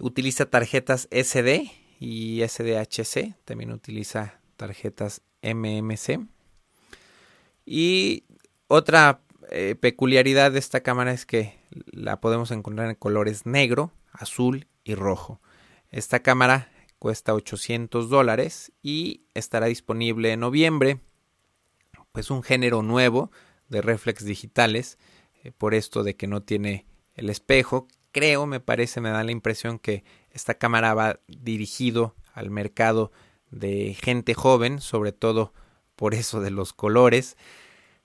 [0.00, 3.34] Utiliza tarjetas SD y SDHC.
[3.44, 6.20] También utiliza tarjetas MMC.
[7.66, 8.24] Y
[8.68, 11.58] otra eh, peculiaridad de esta cámara es que
[11.90, 15.40] la podemos encontrar en colores negro, azul y rojo.
[15.92, 21.00] Esta cámara cuesta 800 dólares y estará disponible en noviembre.
[22.12, 23.30] Pues un género nuevo
[23.68, 24.98] de reflex digitales,
[25.44, 27.88] eh, por esto de que no tiene el espejo.
[28.10, 33.12] Creo, me parece, me da la impresión que esta cámara va dirigido al mercado
[33.50, 35.52] de gente joven, sobre todo
[35.94, 37.36] por eso de los colores.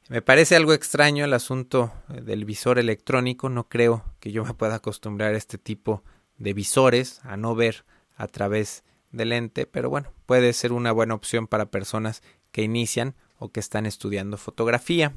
[0.09, 4.53] Me parece algo extraño el asunto eh, del visor electrónico, no creo que yo me
[4.53, 7.85] pueda acostumbrar a este tipo de visores, a no ver
[8.15, 12.21] a través de lente, pero bueno, puede ser una buena opción para personas
[12.51, 15.13] que inician o que están estudiando fotografía.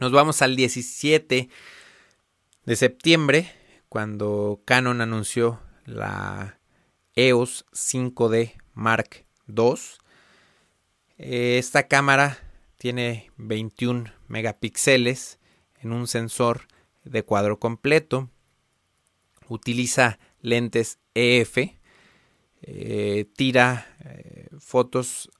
[0.00, 1.48] Nos vamos al 17
[2.64, 3.52] de septiembre,
[3.88, 6.58] cuando Canon anunció la
[7.14, 9.74] EOS 5D Mark II.
[11.18, 12.38] Esta cámara
[12.78, 15.38] tiene 21 megapíxeles
[15.80, 16.62] en un sensor
[17.04, 18.30] de cuadro completo.
[19.52, 21.58] Utiliza lentes EF.
[22.62, 25.30] Eh, tira eh, fotos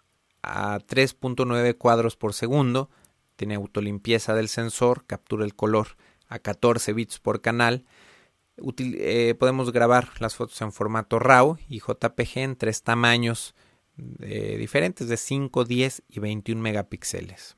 [0.42, 2.90] a 3.9 cuadros por segundo.
[3.36, 5.06] Tiene autolimpieza del sensor.
[5.06, 5.96] Captura el color
[6.28, 7.86] a 14 bits por canal.
[9.38, 13.54] podemos grabar las fotos en formato RAW y JPG en tres tamaños
[13.96, 17.56] diferentes de 5, 10 y 21 megapíxeles.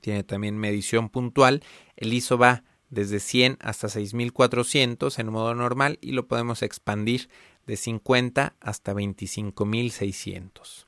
[0.00, 1.62] Tiene también medición puntual.
[1.96, 2.64] El ISO va
[2.94, 7.28] desde 100 hasta 6400 en modo normal y lo podemos expandir
[7.66, 10.86] de 50 hasta 25600.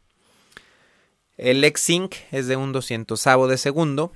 [1.36, 4.12] El X-Sync es de un 200 de segundo.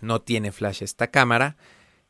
[0.00, 1.56] No tiene flash esta cámara.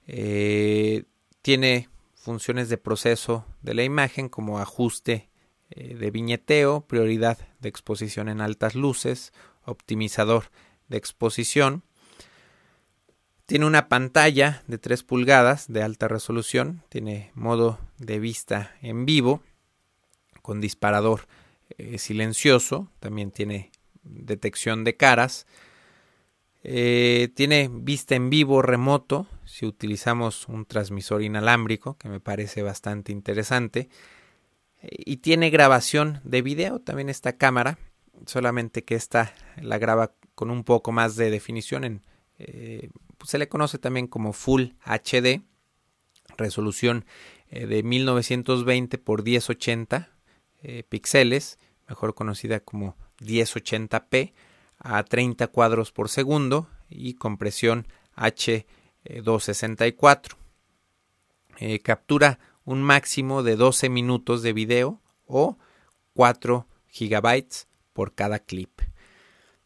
[0.07, 1.05] Eh,
[1.41, 5.31] tiene funciones de proceso de la imagen como ajuste
[5.71, 9.33] eh, de viñeteo, prioridad de exposición en altas luces,
[9.65, 10.51] optimizador
[10.89, 11.83] de exposición.
[13.47, 19.43] Tiene una pantalla de 3 pulgadas de alta resolución, tiene modo de vista en vivo
[20.43, 21.27] con disparador
[21.79, 23.71] eh, silencioso, también tiene
[24.03, 25.47] detección de caras,
[26.65, 29.27] eh, tiene vista en vivo remoto.
[29.45, 33.89] Si utilizamos un transmisor inalámbrico, que me parece bastante interesante.
[34.81, 36.81] Y tiene grabación de video.
[36.81, 37.79] También esta cámara,
[38.27, 42.03] solamente que esta la graba con un poco más de definición en
[42.39, 42.91] eh,
[43.25, 45.43] se le conoce también como Full HD,
[46.37, 47.05] resolución
[47.51, 50.11] eh, de 1920 por 1080
[50.63, 51.59] eh, píxeles,
[51.89, 54.33] mejor conocida como 1080p,
[54.79, 60.37] a 30 cuadros por segundo y compresión H264.
[61.83, 65.59] captura un máximo de 12 minutos de video o
[66.15, 68.81] 4 gigabytes por cada clip.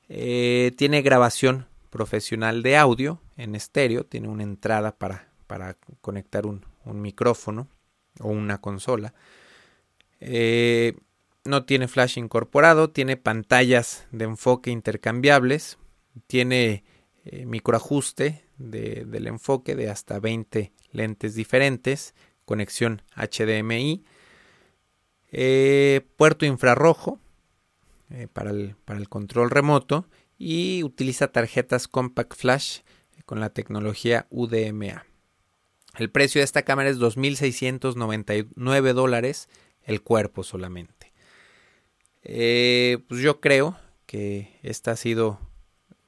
[0.08, 6.64] Eh, tiene grabación profesional de audio en estéreo, tiene una entrada para, para conectar un,
[6.84, 7.66] micrófono
[8.20, 9.12] o una consola.
[10.20, 10.96] Eh,
[11.44, 15.78] no tiene flash incorporado, tiene pantallas de enfoque intercambiables,
[16.28, 16.84] tiene
[17.24, 22.14] eh, microajuste del enfoque de hasta 20 lentes diferentes,
[22.44, 24.04] conexión HDMI,
[25.32, 27.18] eh, puerto infrarrojo
[28.32, 30.06] para, el, para, el, control remoto
[30.38, 32.80] y utiliza tarjetas Compact Flash
[33.26, 35.04] con la tecnología UDMA.
[35.98, 39.48] El precio de esta cámara es 2.699 dólares
[39.82, 41.12] el cuerpo solamente.
[42.22, 45.38] Eh, pues yo creo que este ha sido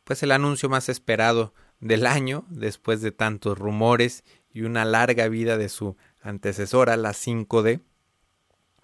[0.04, 5.56] pues el anuncio más esperado del año después de tantos rumores y una larga vida
[5.56, 7.80] de su antecesora, la 5D.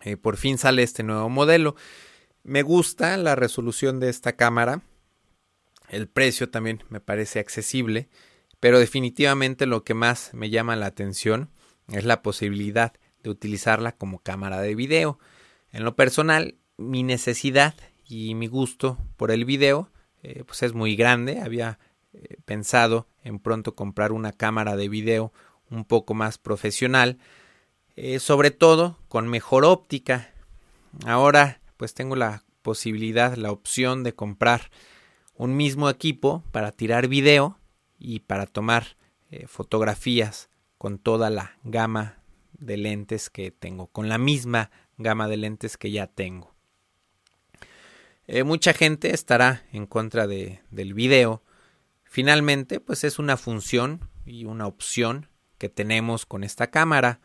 [0.03, 1.77] Eh, por fin sale este nuevo modelo.
[2.43, 4.83] Me gusta la resolución de esta cámara.
[5.89, 8.09] El precio también me parece accesible.
[8.65, 11.51] Pero definitivamente lo que más me llama la atención
[11.89, 15.19] es la posibilidad de utilizarla como cámara de video.
[15.71, 17.75] En lo personal, mi necesidad
[18.07, 19.91] y mi gusto por el video
[20.23, 21.41] eh, pues es muy grande.
[21.41, 21.79] Había
[22.15, 25.31] eh, pensado en pronto comprar una cámara de video
[25.71, 27.19] un poco más profesional,
[27.97, 30.33] eh, sobre todo con mejor óptica.
[31.05, 34.71] Ahora pues tengo la posibilidad, la opción de comprar
[35.37, 37.59] un mismo equipo para tirar video
[37.99, 38.97] y para tomar
[39.31, 42.19] eh, fotografías con toda la gama
[42.53, 46.55] de lentes que tengo, con la misma gama de lentes que ya tengo.
[48.27, 51.43] Eh, mucha gente estará en contra de, del video.
[52.05, 55.29] Finalmente, pues es una función y una opción
[55.59, 57.21] que tenemos con esta cámara.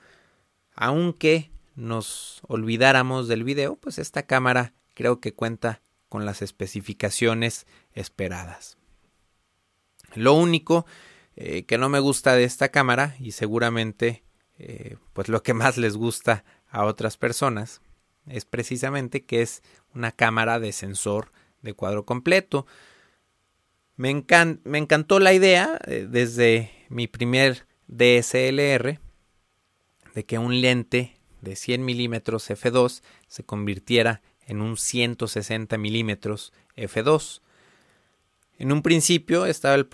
[0.73, 8.77] Aunque nos olvidáramos del video, pues esta cámara creo que cuenta con las especificaciones esperadas.
[10.15, 10.85] Lo único
[11.35, 14.23] eh, que no me gusta de esta cámara y seguramente
[14.57, 17.81] eh, pues lo que más les gusta a otras personas
[18.27, 21.31] es precisamente que es una cámara de sensor
[21.61, 22.65] de cuadro completo.
[23.95, 28.99] Me, encantó la idea eh, desde mi primer DSLR
[30.13, 37.41] de que un lente de 100 milímetros f2 se convirtiera en un 160 milímetros f2.
[38.57, 39.87] En un principio estaba el,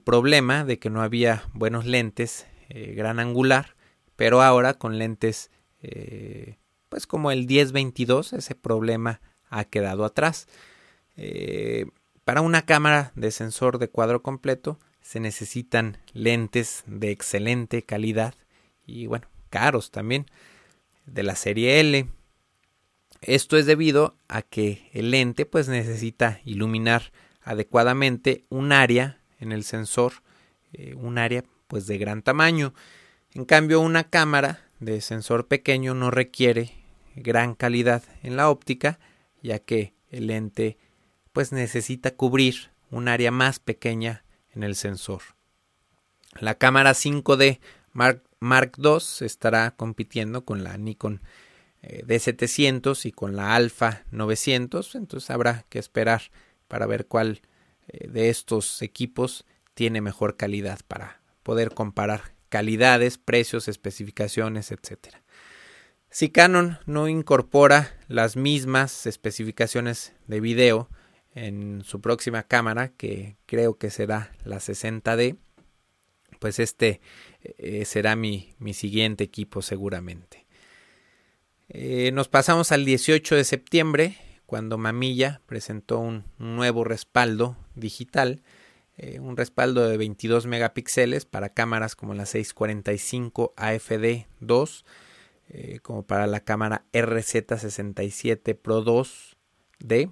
[0.00, 3.76] problema de que no había buenos lentes eh, gran angular,
[4.16, 5.50] pero ahora con lentes
[5.82, 6.56] eh,
[6.88, 10.48] pues como el 1022 ese problema ha quedado atrás.
[11.16, 11.86] Eh,
[12.24, 18.34] para una cámara de sensor de cuadro completo se necesitan lentes de excelente calidad
[18.86, 20.26] y bueno, caros también,
[21.06, 22.08] de la serie L.
[23.20, 27.12] Esto es debido a que el lente pues necesita iluminar
[27.42, 30.12] adecuadamente un área en el sensor,
[30.72, 32.74] eh, un área pues de gran tamaño.
[33.34, 36.72] En cambio, una cámara de sensor pequeño no requiere
[37.16, 38.98] gran calidad en la óptica,
[39.42, 40.78] ya que el lente
[41.32, 45.22] pues necesita cubrir un área más pequeña en el sensor.
[46.40, 47.60] La cámara 5D
[47.92, 51.20] Mark, Mark II estará compitiendo con la Nikon
[51.82, 56.22] eh, D700 y con la Alpha 900, entonces habrá que esperar
[56.66, 57.42] para ver cuál
[57.88, 65.16] eh, de estos equipos tiene mejor calidad para poder comparar calidades, precios, especificaciones, etc.
[66.10, 70.88] Si Canon no incorpora las mismas especificaciones de video
[71.34, 75.36] en su próxima cámara, que creo que será la 60D,
[76.38, 77.00] pues este
[77.42, 80.46] eh, será mi, mi, siguiente equipo seguramente.
[81.68, 84.16] Eh, nos pasamos al 18 de septiembre,
[84.46, 88.42] cuando Mamilla presentó un nuevo respaldo digital
[89.00, 94.84] eh, un respaldo de 22 megapíxeles para cámaras como la 645 AFD2,
[95.50, 100.10] eh, como para la cámara RZ67 Pro 2D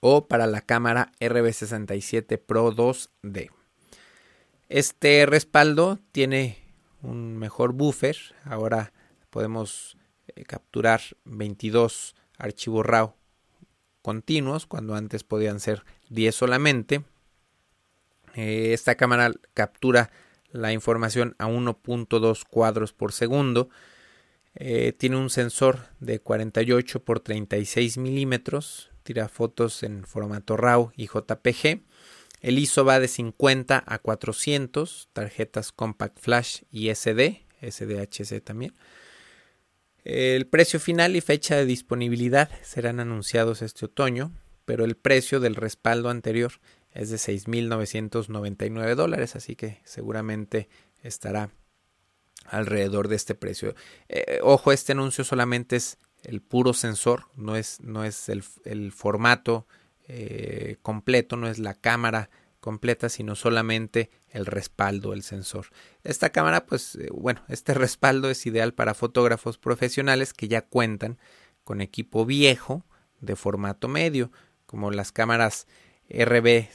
[0.00, 3.50] o para la cámara RB67 Pro 2D.
[4.70, 6.56] Este respaldo tiene
[7.02, 8.94] un mejor buffer, ahora
[9.28, 9.98] podemos
[10.28, 13.14] eh, capturar 22 archivos RAW
[14.02, 17.04] continuos cuando antes podían ser 10 solamente
[18.34, 20.10] eh, esta cámara captura
[20.50, 23.68] la información a 1.2 cuadros por segundo.
[24.56, 28.90] Eh, tiene un sensor de 48 por 36 milímetros.
[29.02, 31.82] Tira fotos en formato RAW y JPG.
[32.40, 35.08] El ISO va de 50 a 400.
[35.12, 37.46] Tarjetas Compact Flash y SD.
[37.60, 38.74] SDHC también.
[40.04, 44.32] El precio final y fecha de disponibilidad serán anunciados este otoño,
[44.66, 46.52] pero el precio del respaldo anterior
[46.92, 50.68] es de 6.999 dólares, así que seguramente
[51.02, 51.50] estará
[52.44, 53.74] alrededor de este precio.
[54.08, 59.66] Eh, ojo, este anuncio solamente es el puro sensor, no es, no es el, formato
[60.06, 62.30] eh, completo, no es la cámara
[62.64, 65.66] completa, sino solamente el respaldo, el sensor.
[66.02, 71.18] Esta cámara, pues eh, bueno, este respaldo es ideal para fotógrafos profesionales que ya cuentan
[71.62, 72.82] con equipo viejo
[73.20, 74.32] de formato medio,
[74.64, 75.66] como las cámaras
[76.08, 76.68] RB eh,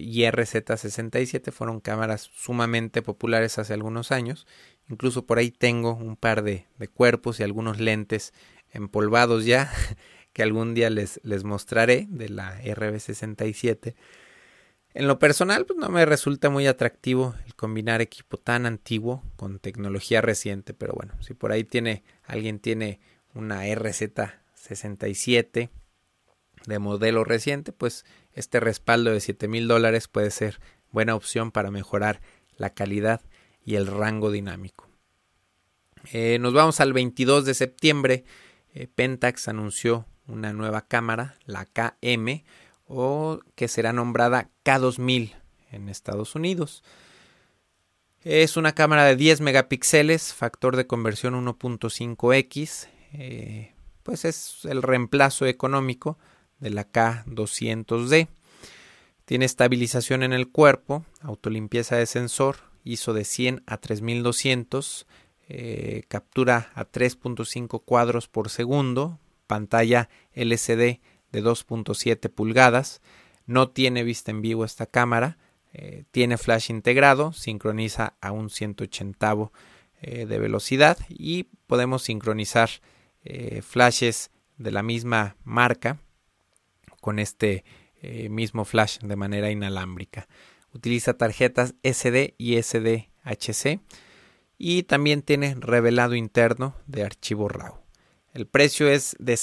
[0.00, 4.48] y RZ67 fueron cámaras sumamente populares hace algunos años.
[4.88, 8.34] Incluso por ahí tengo un par de, cuerpos y algunos lentes
[8.72, 9.72] empolvados ya
[10.32, 13.94] que algún día les, les mostraré de la RB67.
[14.92, 19.60] En lo personal, pues no me resulta muy atractivo el combinar equipo tan antiguo con
[19.60, 22.98] tecnología reciente, pero bueno, si por ahí tiene alguien tiene
[23.32, 25.70] una RZ67
[26.66, 30.58] de modelo reciente, pues este respaldo de 7 mil dólares puede ser
[30.90, 32.20] buena opción para mejorar
[32.56, 33.20] la calidad
[33.64, 34.88] y el rango dinámico.
[36.12, 38.24] Eh, nos vamos al 22 de septiembre.
[38.74, 42.42] Eh, Pentax anunció una nueva cámara, la KM,
[42.90, 45.36] o que será nombrada K2000
[45.70, 46.82] en Estados Unidos.
[48.22, 52.88] Es una cámara de 10 megapíxeles, factor de conversión 1.5x.
[53.12, 53.72] Eh,
[54.02, 56.18] pues es el reemplazo económico
[56.58, 58.28] de la K200D.
[59.24, 65.06] Tiene estabilización en el cuerpo, autolimpieza de sensor, ISO de 100 a 3200,
[65.48, 70.98] eh, captura a 3.5 cuadros por segundo, pantalla LCD
[71.32, 73.00] de 2.7 pulgadas,
[73.46, 75.38] no tiene vista en vivo esta cámara,
[75.72, 79.50] eh, tiene flash integrado, sincroniza a un 180
[80.02, 82.70] eh, de velocidad y podemos sincronizar
[83.62, 85.98] flashes de la misma marca
[87.00, 87.64] con este
[88.02, 90.28] eh, mismo flash de manera inalámbrica.
[90.72, 93.80] Utiliza tarjetas SD y SDHC
[94.56, 97.80] y también tiene revelado interno de archivo RAW.
[98.32, 99.36] El precio es de,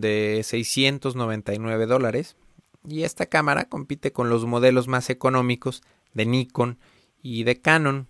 [0.00, 2.36] de 699 dólares.
[2.88, 5.82] y esta cámara compite con los modelos más económicos
[6.14, 6.78] de Nikon
[7.22, 8.08] y de Canon,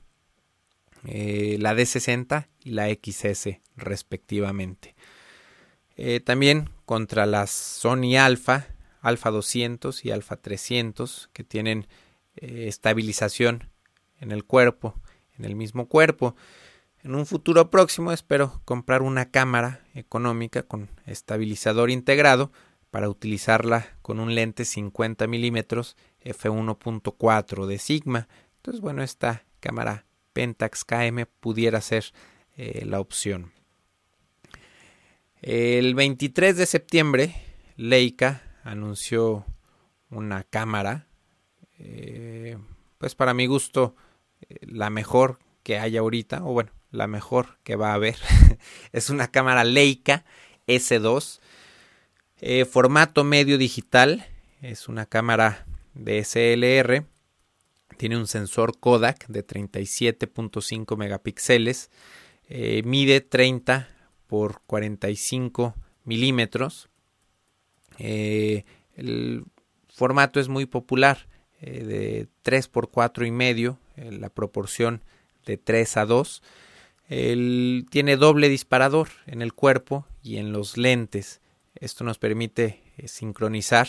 [1.05, 4.95] eh, la D60 y la XS respectivamente.
[5.97, 8.67] Eh, también contra las Sony Alpha,
[9.01, 11.87] Alpha 200 y Alpha 300 que tienen
[12.37, 13.71] eh, estabilización
[14.21, 14.95] en el cuerpo,
[15.39, 16.37] en el mismo cuerpo.
[17.03, 22.53] En un futuro próximo espero comprar una cámara económica con estabilizador integrado
[22.91, 28.29] para utilizarla con un lente 50 milímetros f1.4 de Sigma.
[28.57, 32.05] Entonces, bueno, esta cámara Pentax KM pudiera ser
[32.57, 33.53] eh, la opción.
[35.41, 37.35] El 23 de septiembre,
[37.77, 39.47] Leica anunció
[40.11, 41.07] una cámara,
[41.79, 42.59] eh,
[42.99, 43.97] pues para mi gusto,
[44.43, 48.17] eh, la mejor que hay ahorita, o bueno, la mejor que va a haber.
[48.93, 50.25] es una cámara Leica
[50.67, 51.41] S2
[52.43, 54.27] eh, formato medio digital,
[54.63, 57.05] es una cámara de SLR,
[57.99, 61.91] tiene un sensor Kodak de 37.5 megapíxeles,
[62.49, 63.91] eh, mide 30
[64.27, 65.75] por 45
[66.05, 66.89] milímetros.
[67.99, 68.65] Eh,
[68.97, 69.45] el
[69.89, 71.29] formato es muy popular,
[71.61, 75.03] de 3 por 4 y medio, la proporción
[75.45, 76.43] de 3 a 2.
[77.11, 81.41] Tiene doble disparador en el cuerpo y en los lentes.
[81.75, 83.89] Esto nos permite eh, sincronizar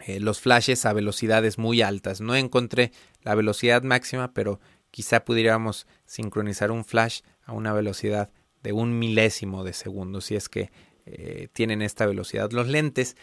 [0.00, 2.20] eh, los flashes a velocidades muy altas.
[2.20, 2.92] No encontré
[3.22, 8.30] la velocidad máxima, pero quizá pudiéramos sincronizar un flash a una velocidad
[8.62, 10.70] de un milésimo de segundo, si es que
[11.06, 13.16] eh, tienen esta velocidad los lentes.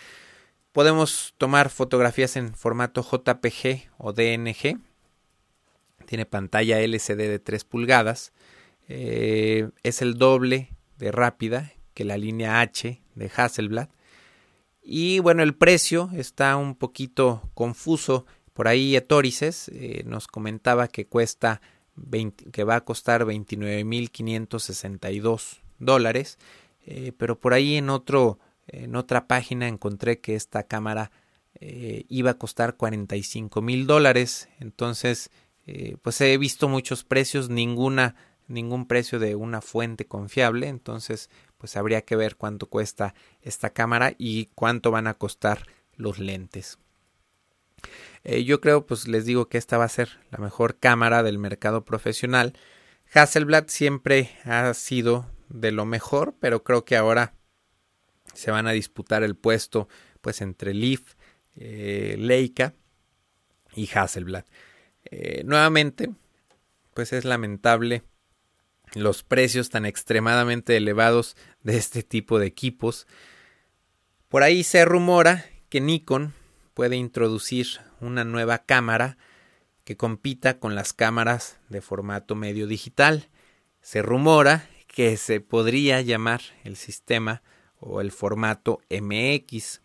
[0.71, 4.80] Podemos tomar fotografías en formato JPG o DNG.
[6.07, 8.34] Tiene pantalla LCD de 3 pulgadas.
[8.88, 13.89] Es el doble de rápida que la línea H de Hasselblad.
[14.81, 18.25] Y bueno, el precio está un poquito confuso.
[18.53, 21.61] Por ahí Etorices eh, nos comentaba que cuesta
[22.51, 26.39] que va a costar 29.562 dólares.
[26.86, 31.11] Eh, pero por ahí en otro en otra página encontré que esta cámara
[31.59, 34.47] eh, iba a costar 45 mil dólares.
[34.59, 35.31] Entonces,
[36.01, 38.15] pues he visto muchos precios, ninguna
[38.48, 40.68] ningún precio de una fuente confiable.
[40.68, 46.20] Entonces, pues habría que ver cuánto cuesta esta cámara y cuánto van a costar los
[46.20, 46.80] lentes.
[48.24, 51.38] Eh, yo creo, pues les digo que esta va a ser la mejor cámara del
[51.38, 52.54] mercado profesional.
[53.14, 57.34] Hasselblad siempre ha sido de lo mejor, pero creo que ahora
[58.34, 59.88] se van a disputar el puesto
[60.22, 61.16] pues entre Leaf,
[61.56, 62.74] eh, Leica
[63.76, 64.46] y Hasselblad.
[65.06, 66.10] Eh, nuevamente,
[66.94, 68.04] pues es lamentable
[68.94, 73.08] los precios tan extremadamente elevados de este tipo de equipos.
[74.30, 76.34] Por ahí se rumora que Nikon
[76.74, 77.68] puede introducir
[78.00, 79.18] una nueva cámara
[79.84, 83.30] que compita con las cámaras de formato medio digital.
[83.82, 87.41] Se rumora que se podría llamar el sistema
[87.80, 89.82] o el formato MX.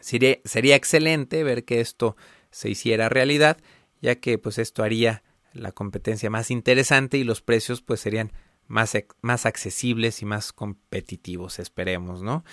[0.00, 2.16] Sería, sería excelente ver que esto
[2.50, 3.58] se hiciera realidad,
[4.00, 5.22] ya que pues esto haría
[5.56, 8.32] la competencia más interesante y los precios pues serían
[8.68, 12.44] más, más accesibles y más competitivos, esperemos, ¿no?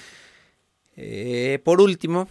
[0.95, 2.27] Eh, por último,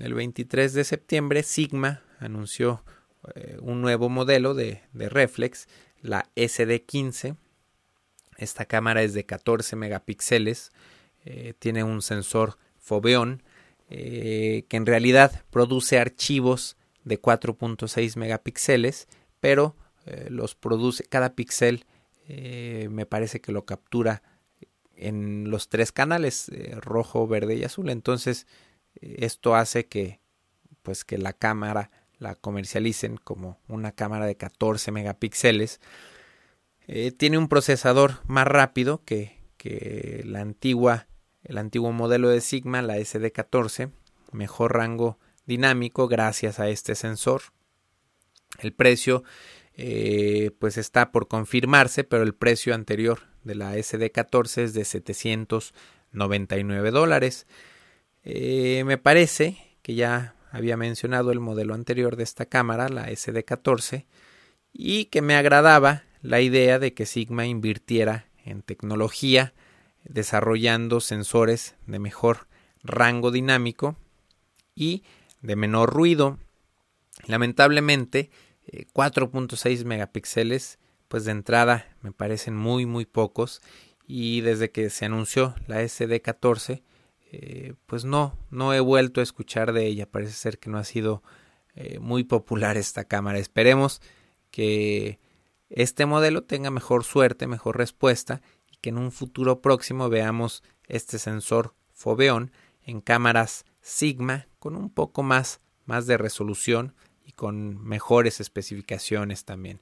[0.00, 2.84] el 23 de septiembre, Sigma anunció
[3.34, 5.66] eh, un nuevo modelo de, de, reflex,
[6.00, 7.36] la SD15.
[8.38, 10.70] Esta cámara es de 14 megapíxeles,
[11.24, 13.42] eh, tiene un sensor Foveon
[13.88, 19.06] que en realidad produce archivos de 4.6 megapíxeles,
[19.38, 19.76] pero
[20.06, 21.84] eh, los produce, cada píxel
[22.28, 24.22] eh, me parece que lo captura
[24.94, 27.90] en los tres canales, eh, rojo, verde y azul.
[27.90, 28.46] Entonces,
[29.00, 30.20] esto hace que,
[30.82, 35.80] pues, que la cámara la comercialicen como una cámara de 14 megapíxeles.
[37.18, 41.08] tiene un procesador más rápido que, que la antigua,
[41.44, 43.90] el antiguo modelo de Sigma, la SD14,
[44.32, 47.42] mejor rango dinámico gracias a este sensor.
[48.60, 49.24] El precio
[49.76, 56.90] eh, pues está por confirmarse, pero el precio anterior de la SD14 es de 799
[56.90, 57.46] dólares.
[58.24, 64.06] Eh, me parece que ya había mencionado el modelo anterior de esta cámara, la SD14,
[64.72, 69.52] y que me agradaba la idea de que Sigma invirtiera en tecnología,
[70.04, 72.46] desarrollando sensores de mejor
[72.82, 73.96] rango dinámico
[74.74, 75.02] y
[75.42, 76.38] de menor ruido.
[77.26, 78.30] Lamentablemente,
[78.94, 83.62] 4.6 eh, megapíxeles, pues de entrada me parecen muy muy pocos
[84.06, 86.82] y desde que se anunció la SD14
[87.32, 90.10] eh, pues no, no he vuelto a escuchar de ella.
[90.10, 91.22] Parece ser que no ha sido
[91.74, 93.38] eh, muy popular esta cámara.
[93.38, 94.00] Esperemos
[94.50, 95.18] que
[95.68, 98.40] este modelo tenga mejor suerte, mejor respuesta
[98.70, 102.52] y que en un futuro próximo veamos este sensor Foveon
[102.82, 106.94] en cámaras Sigma con un poco más, más de resolución
[107.36, 109.80] con mejores especificaciones también.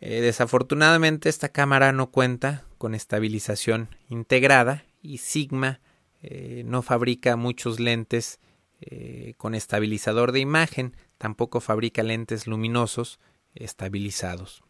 [0.00, 5.80] Eh, desafortunadamente esta cámara no cuenta con estabilización integrada y Sigma
[6.22, 8.38] eh, no fabrica muchos lentes
[8.80, 13.18] eh, con estabilizador de imagen, tampoco fabrica lentes luminosos
[13.54, 14.62] estabilizados.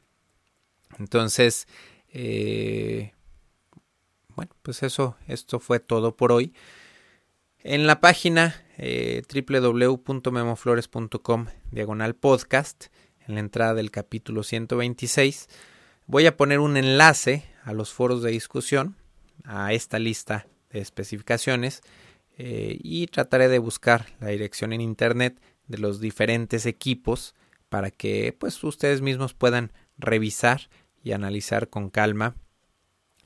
[0.99, 1.67] Entonces,
[4.35, 6.55] bueno, pues eso, esto fue todo por hoy.
[7.59, 12.87] En la página www.memoflores.com diagonal podcast
[13.27, 15.49] en la entrada del capítulo 126.
[16.07, 18.97] Voy a poner un enlace a los foros de discusión,
[19.45, 21.83] a esta lista de especificaciones
[22.39, 27.35] eh, y trataré de buscar la dirección en internet de los diferentes equipos
[27.69, 30.69] para que pues ustedes mismos puedan revisar
[31.03, 32.37] y analizar con calma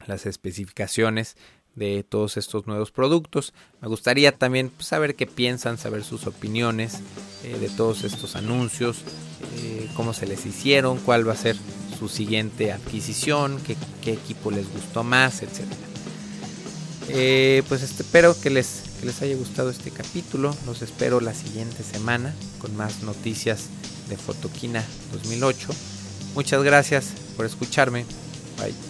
[0.07, 1.37] las especificaciones
[1.81, 3.55] de todos estos nuevos productos.
[3.81, 7.01] Me gustaría también pues, saber qué piensan, saber sus opiniones
[7.43, 8.99] eh, de todos estos anuncios,
[9.57, 11.57] eh, cómo se les hicieron, cuál va a ser
[11.99, 13.59] su siguiente adquisición,
[14.03, 15.61] qué, equipo les gustó más, etc.
[17.09, 20.55] Eh, pues espero que les, que les haya gustado este capítulo.
[20.67, 23.69] Los espero la siguiente semana con más noticias
[24.11, 25.69] de Fotoquina 2008.
[26.35, 28.05] Muchas gracias por escucharme.
[28.59, 28.90] Bye.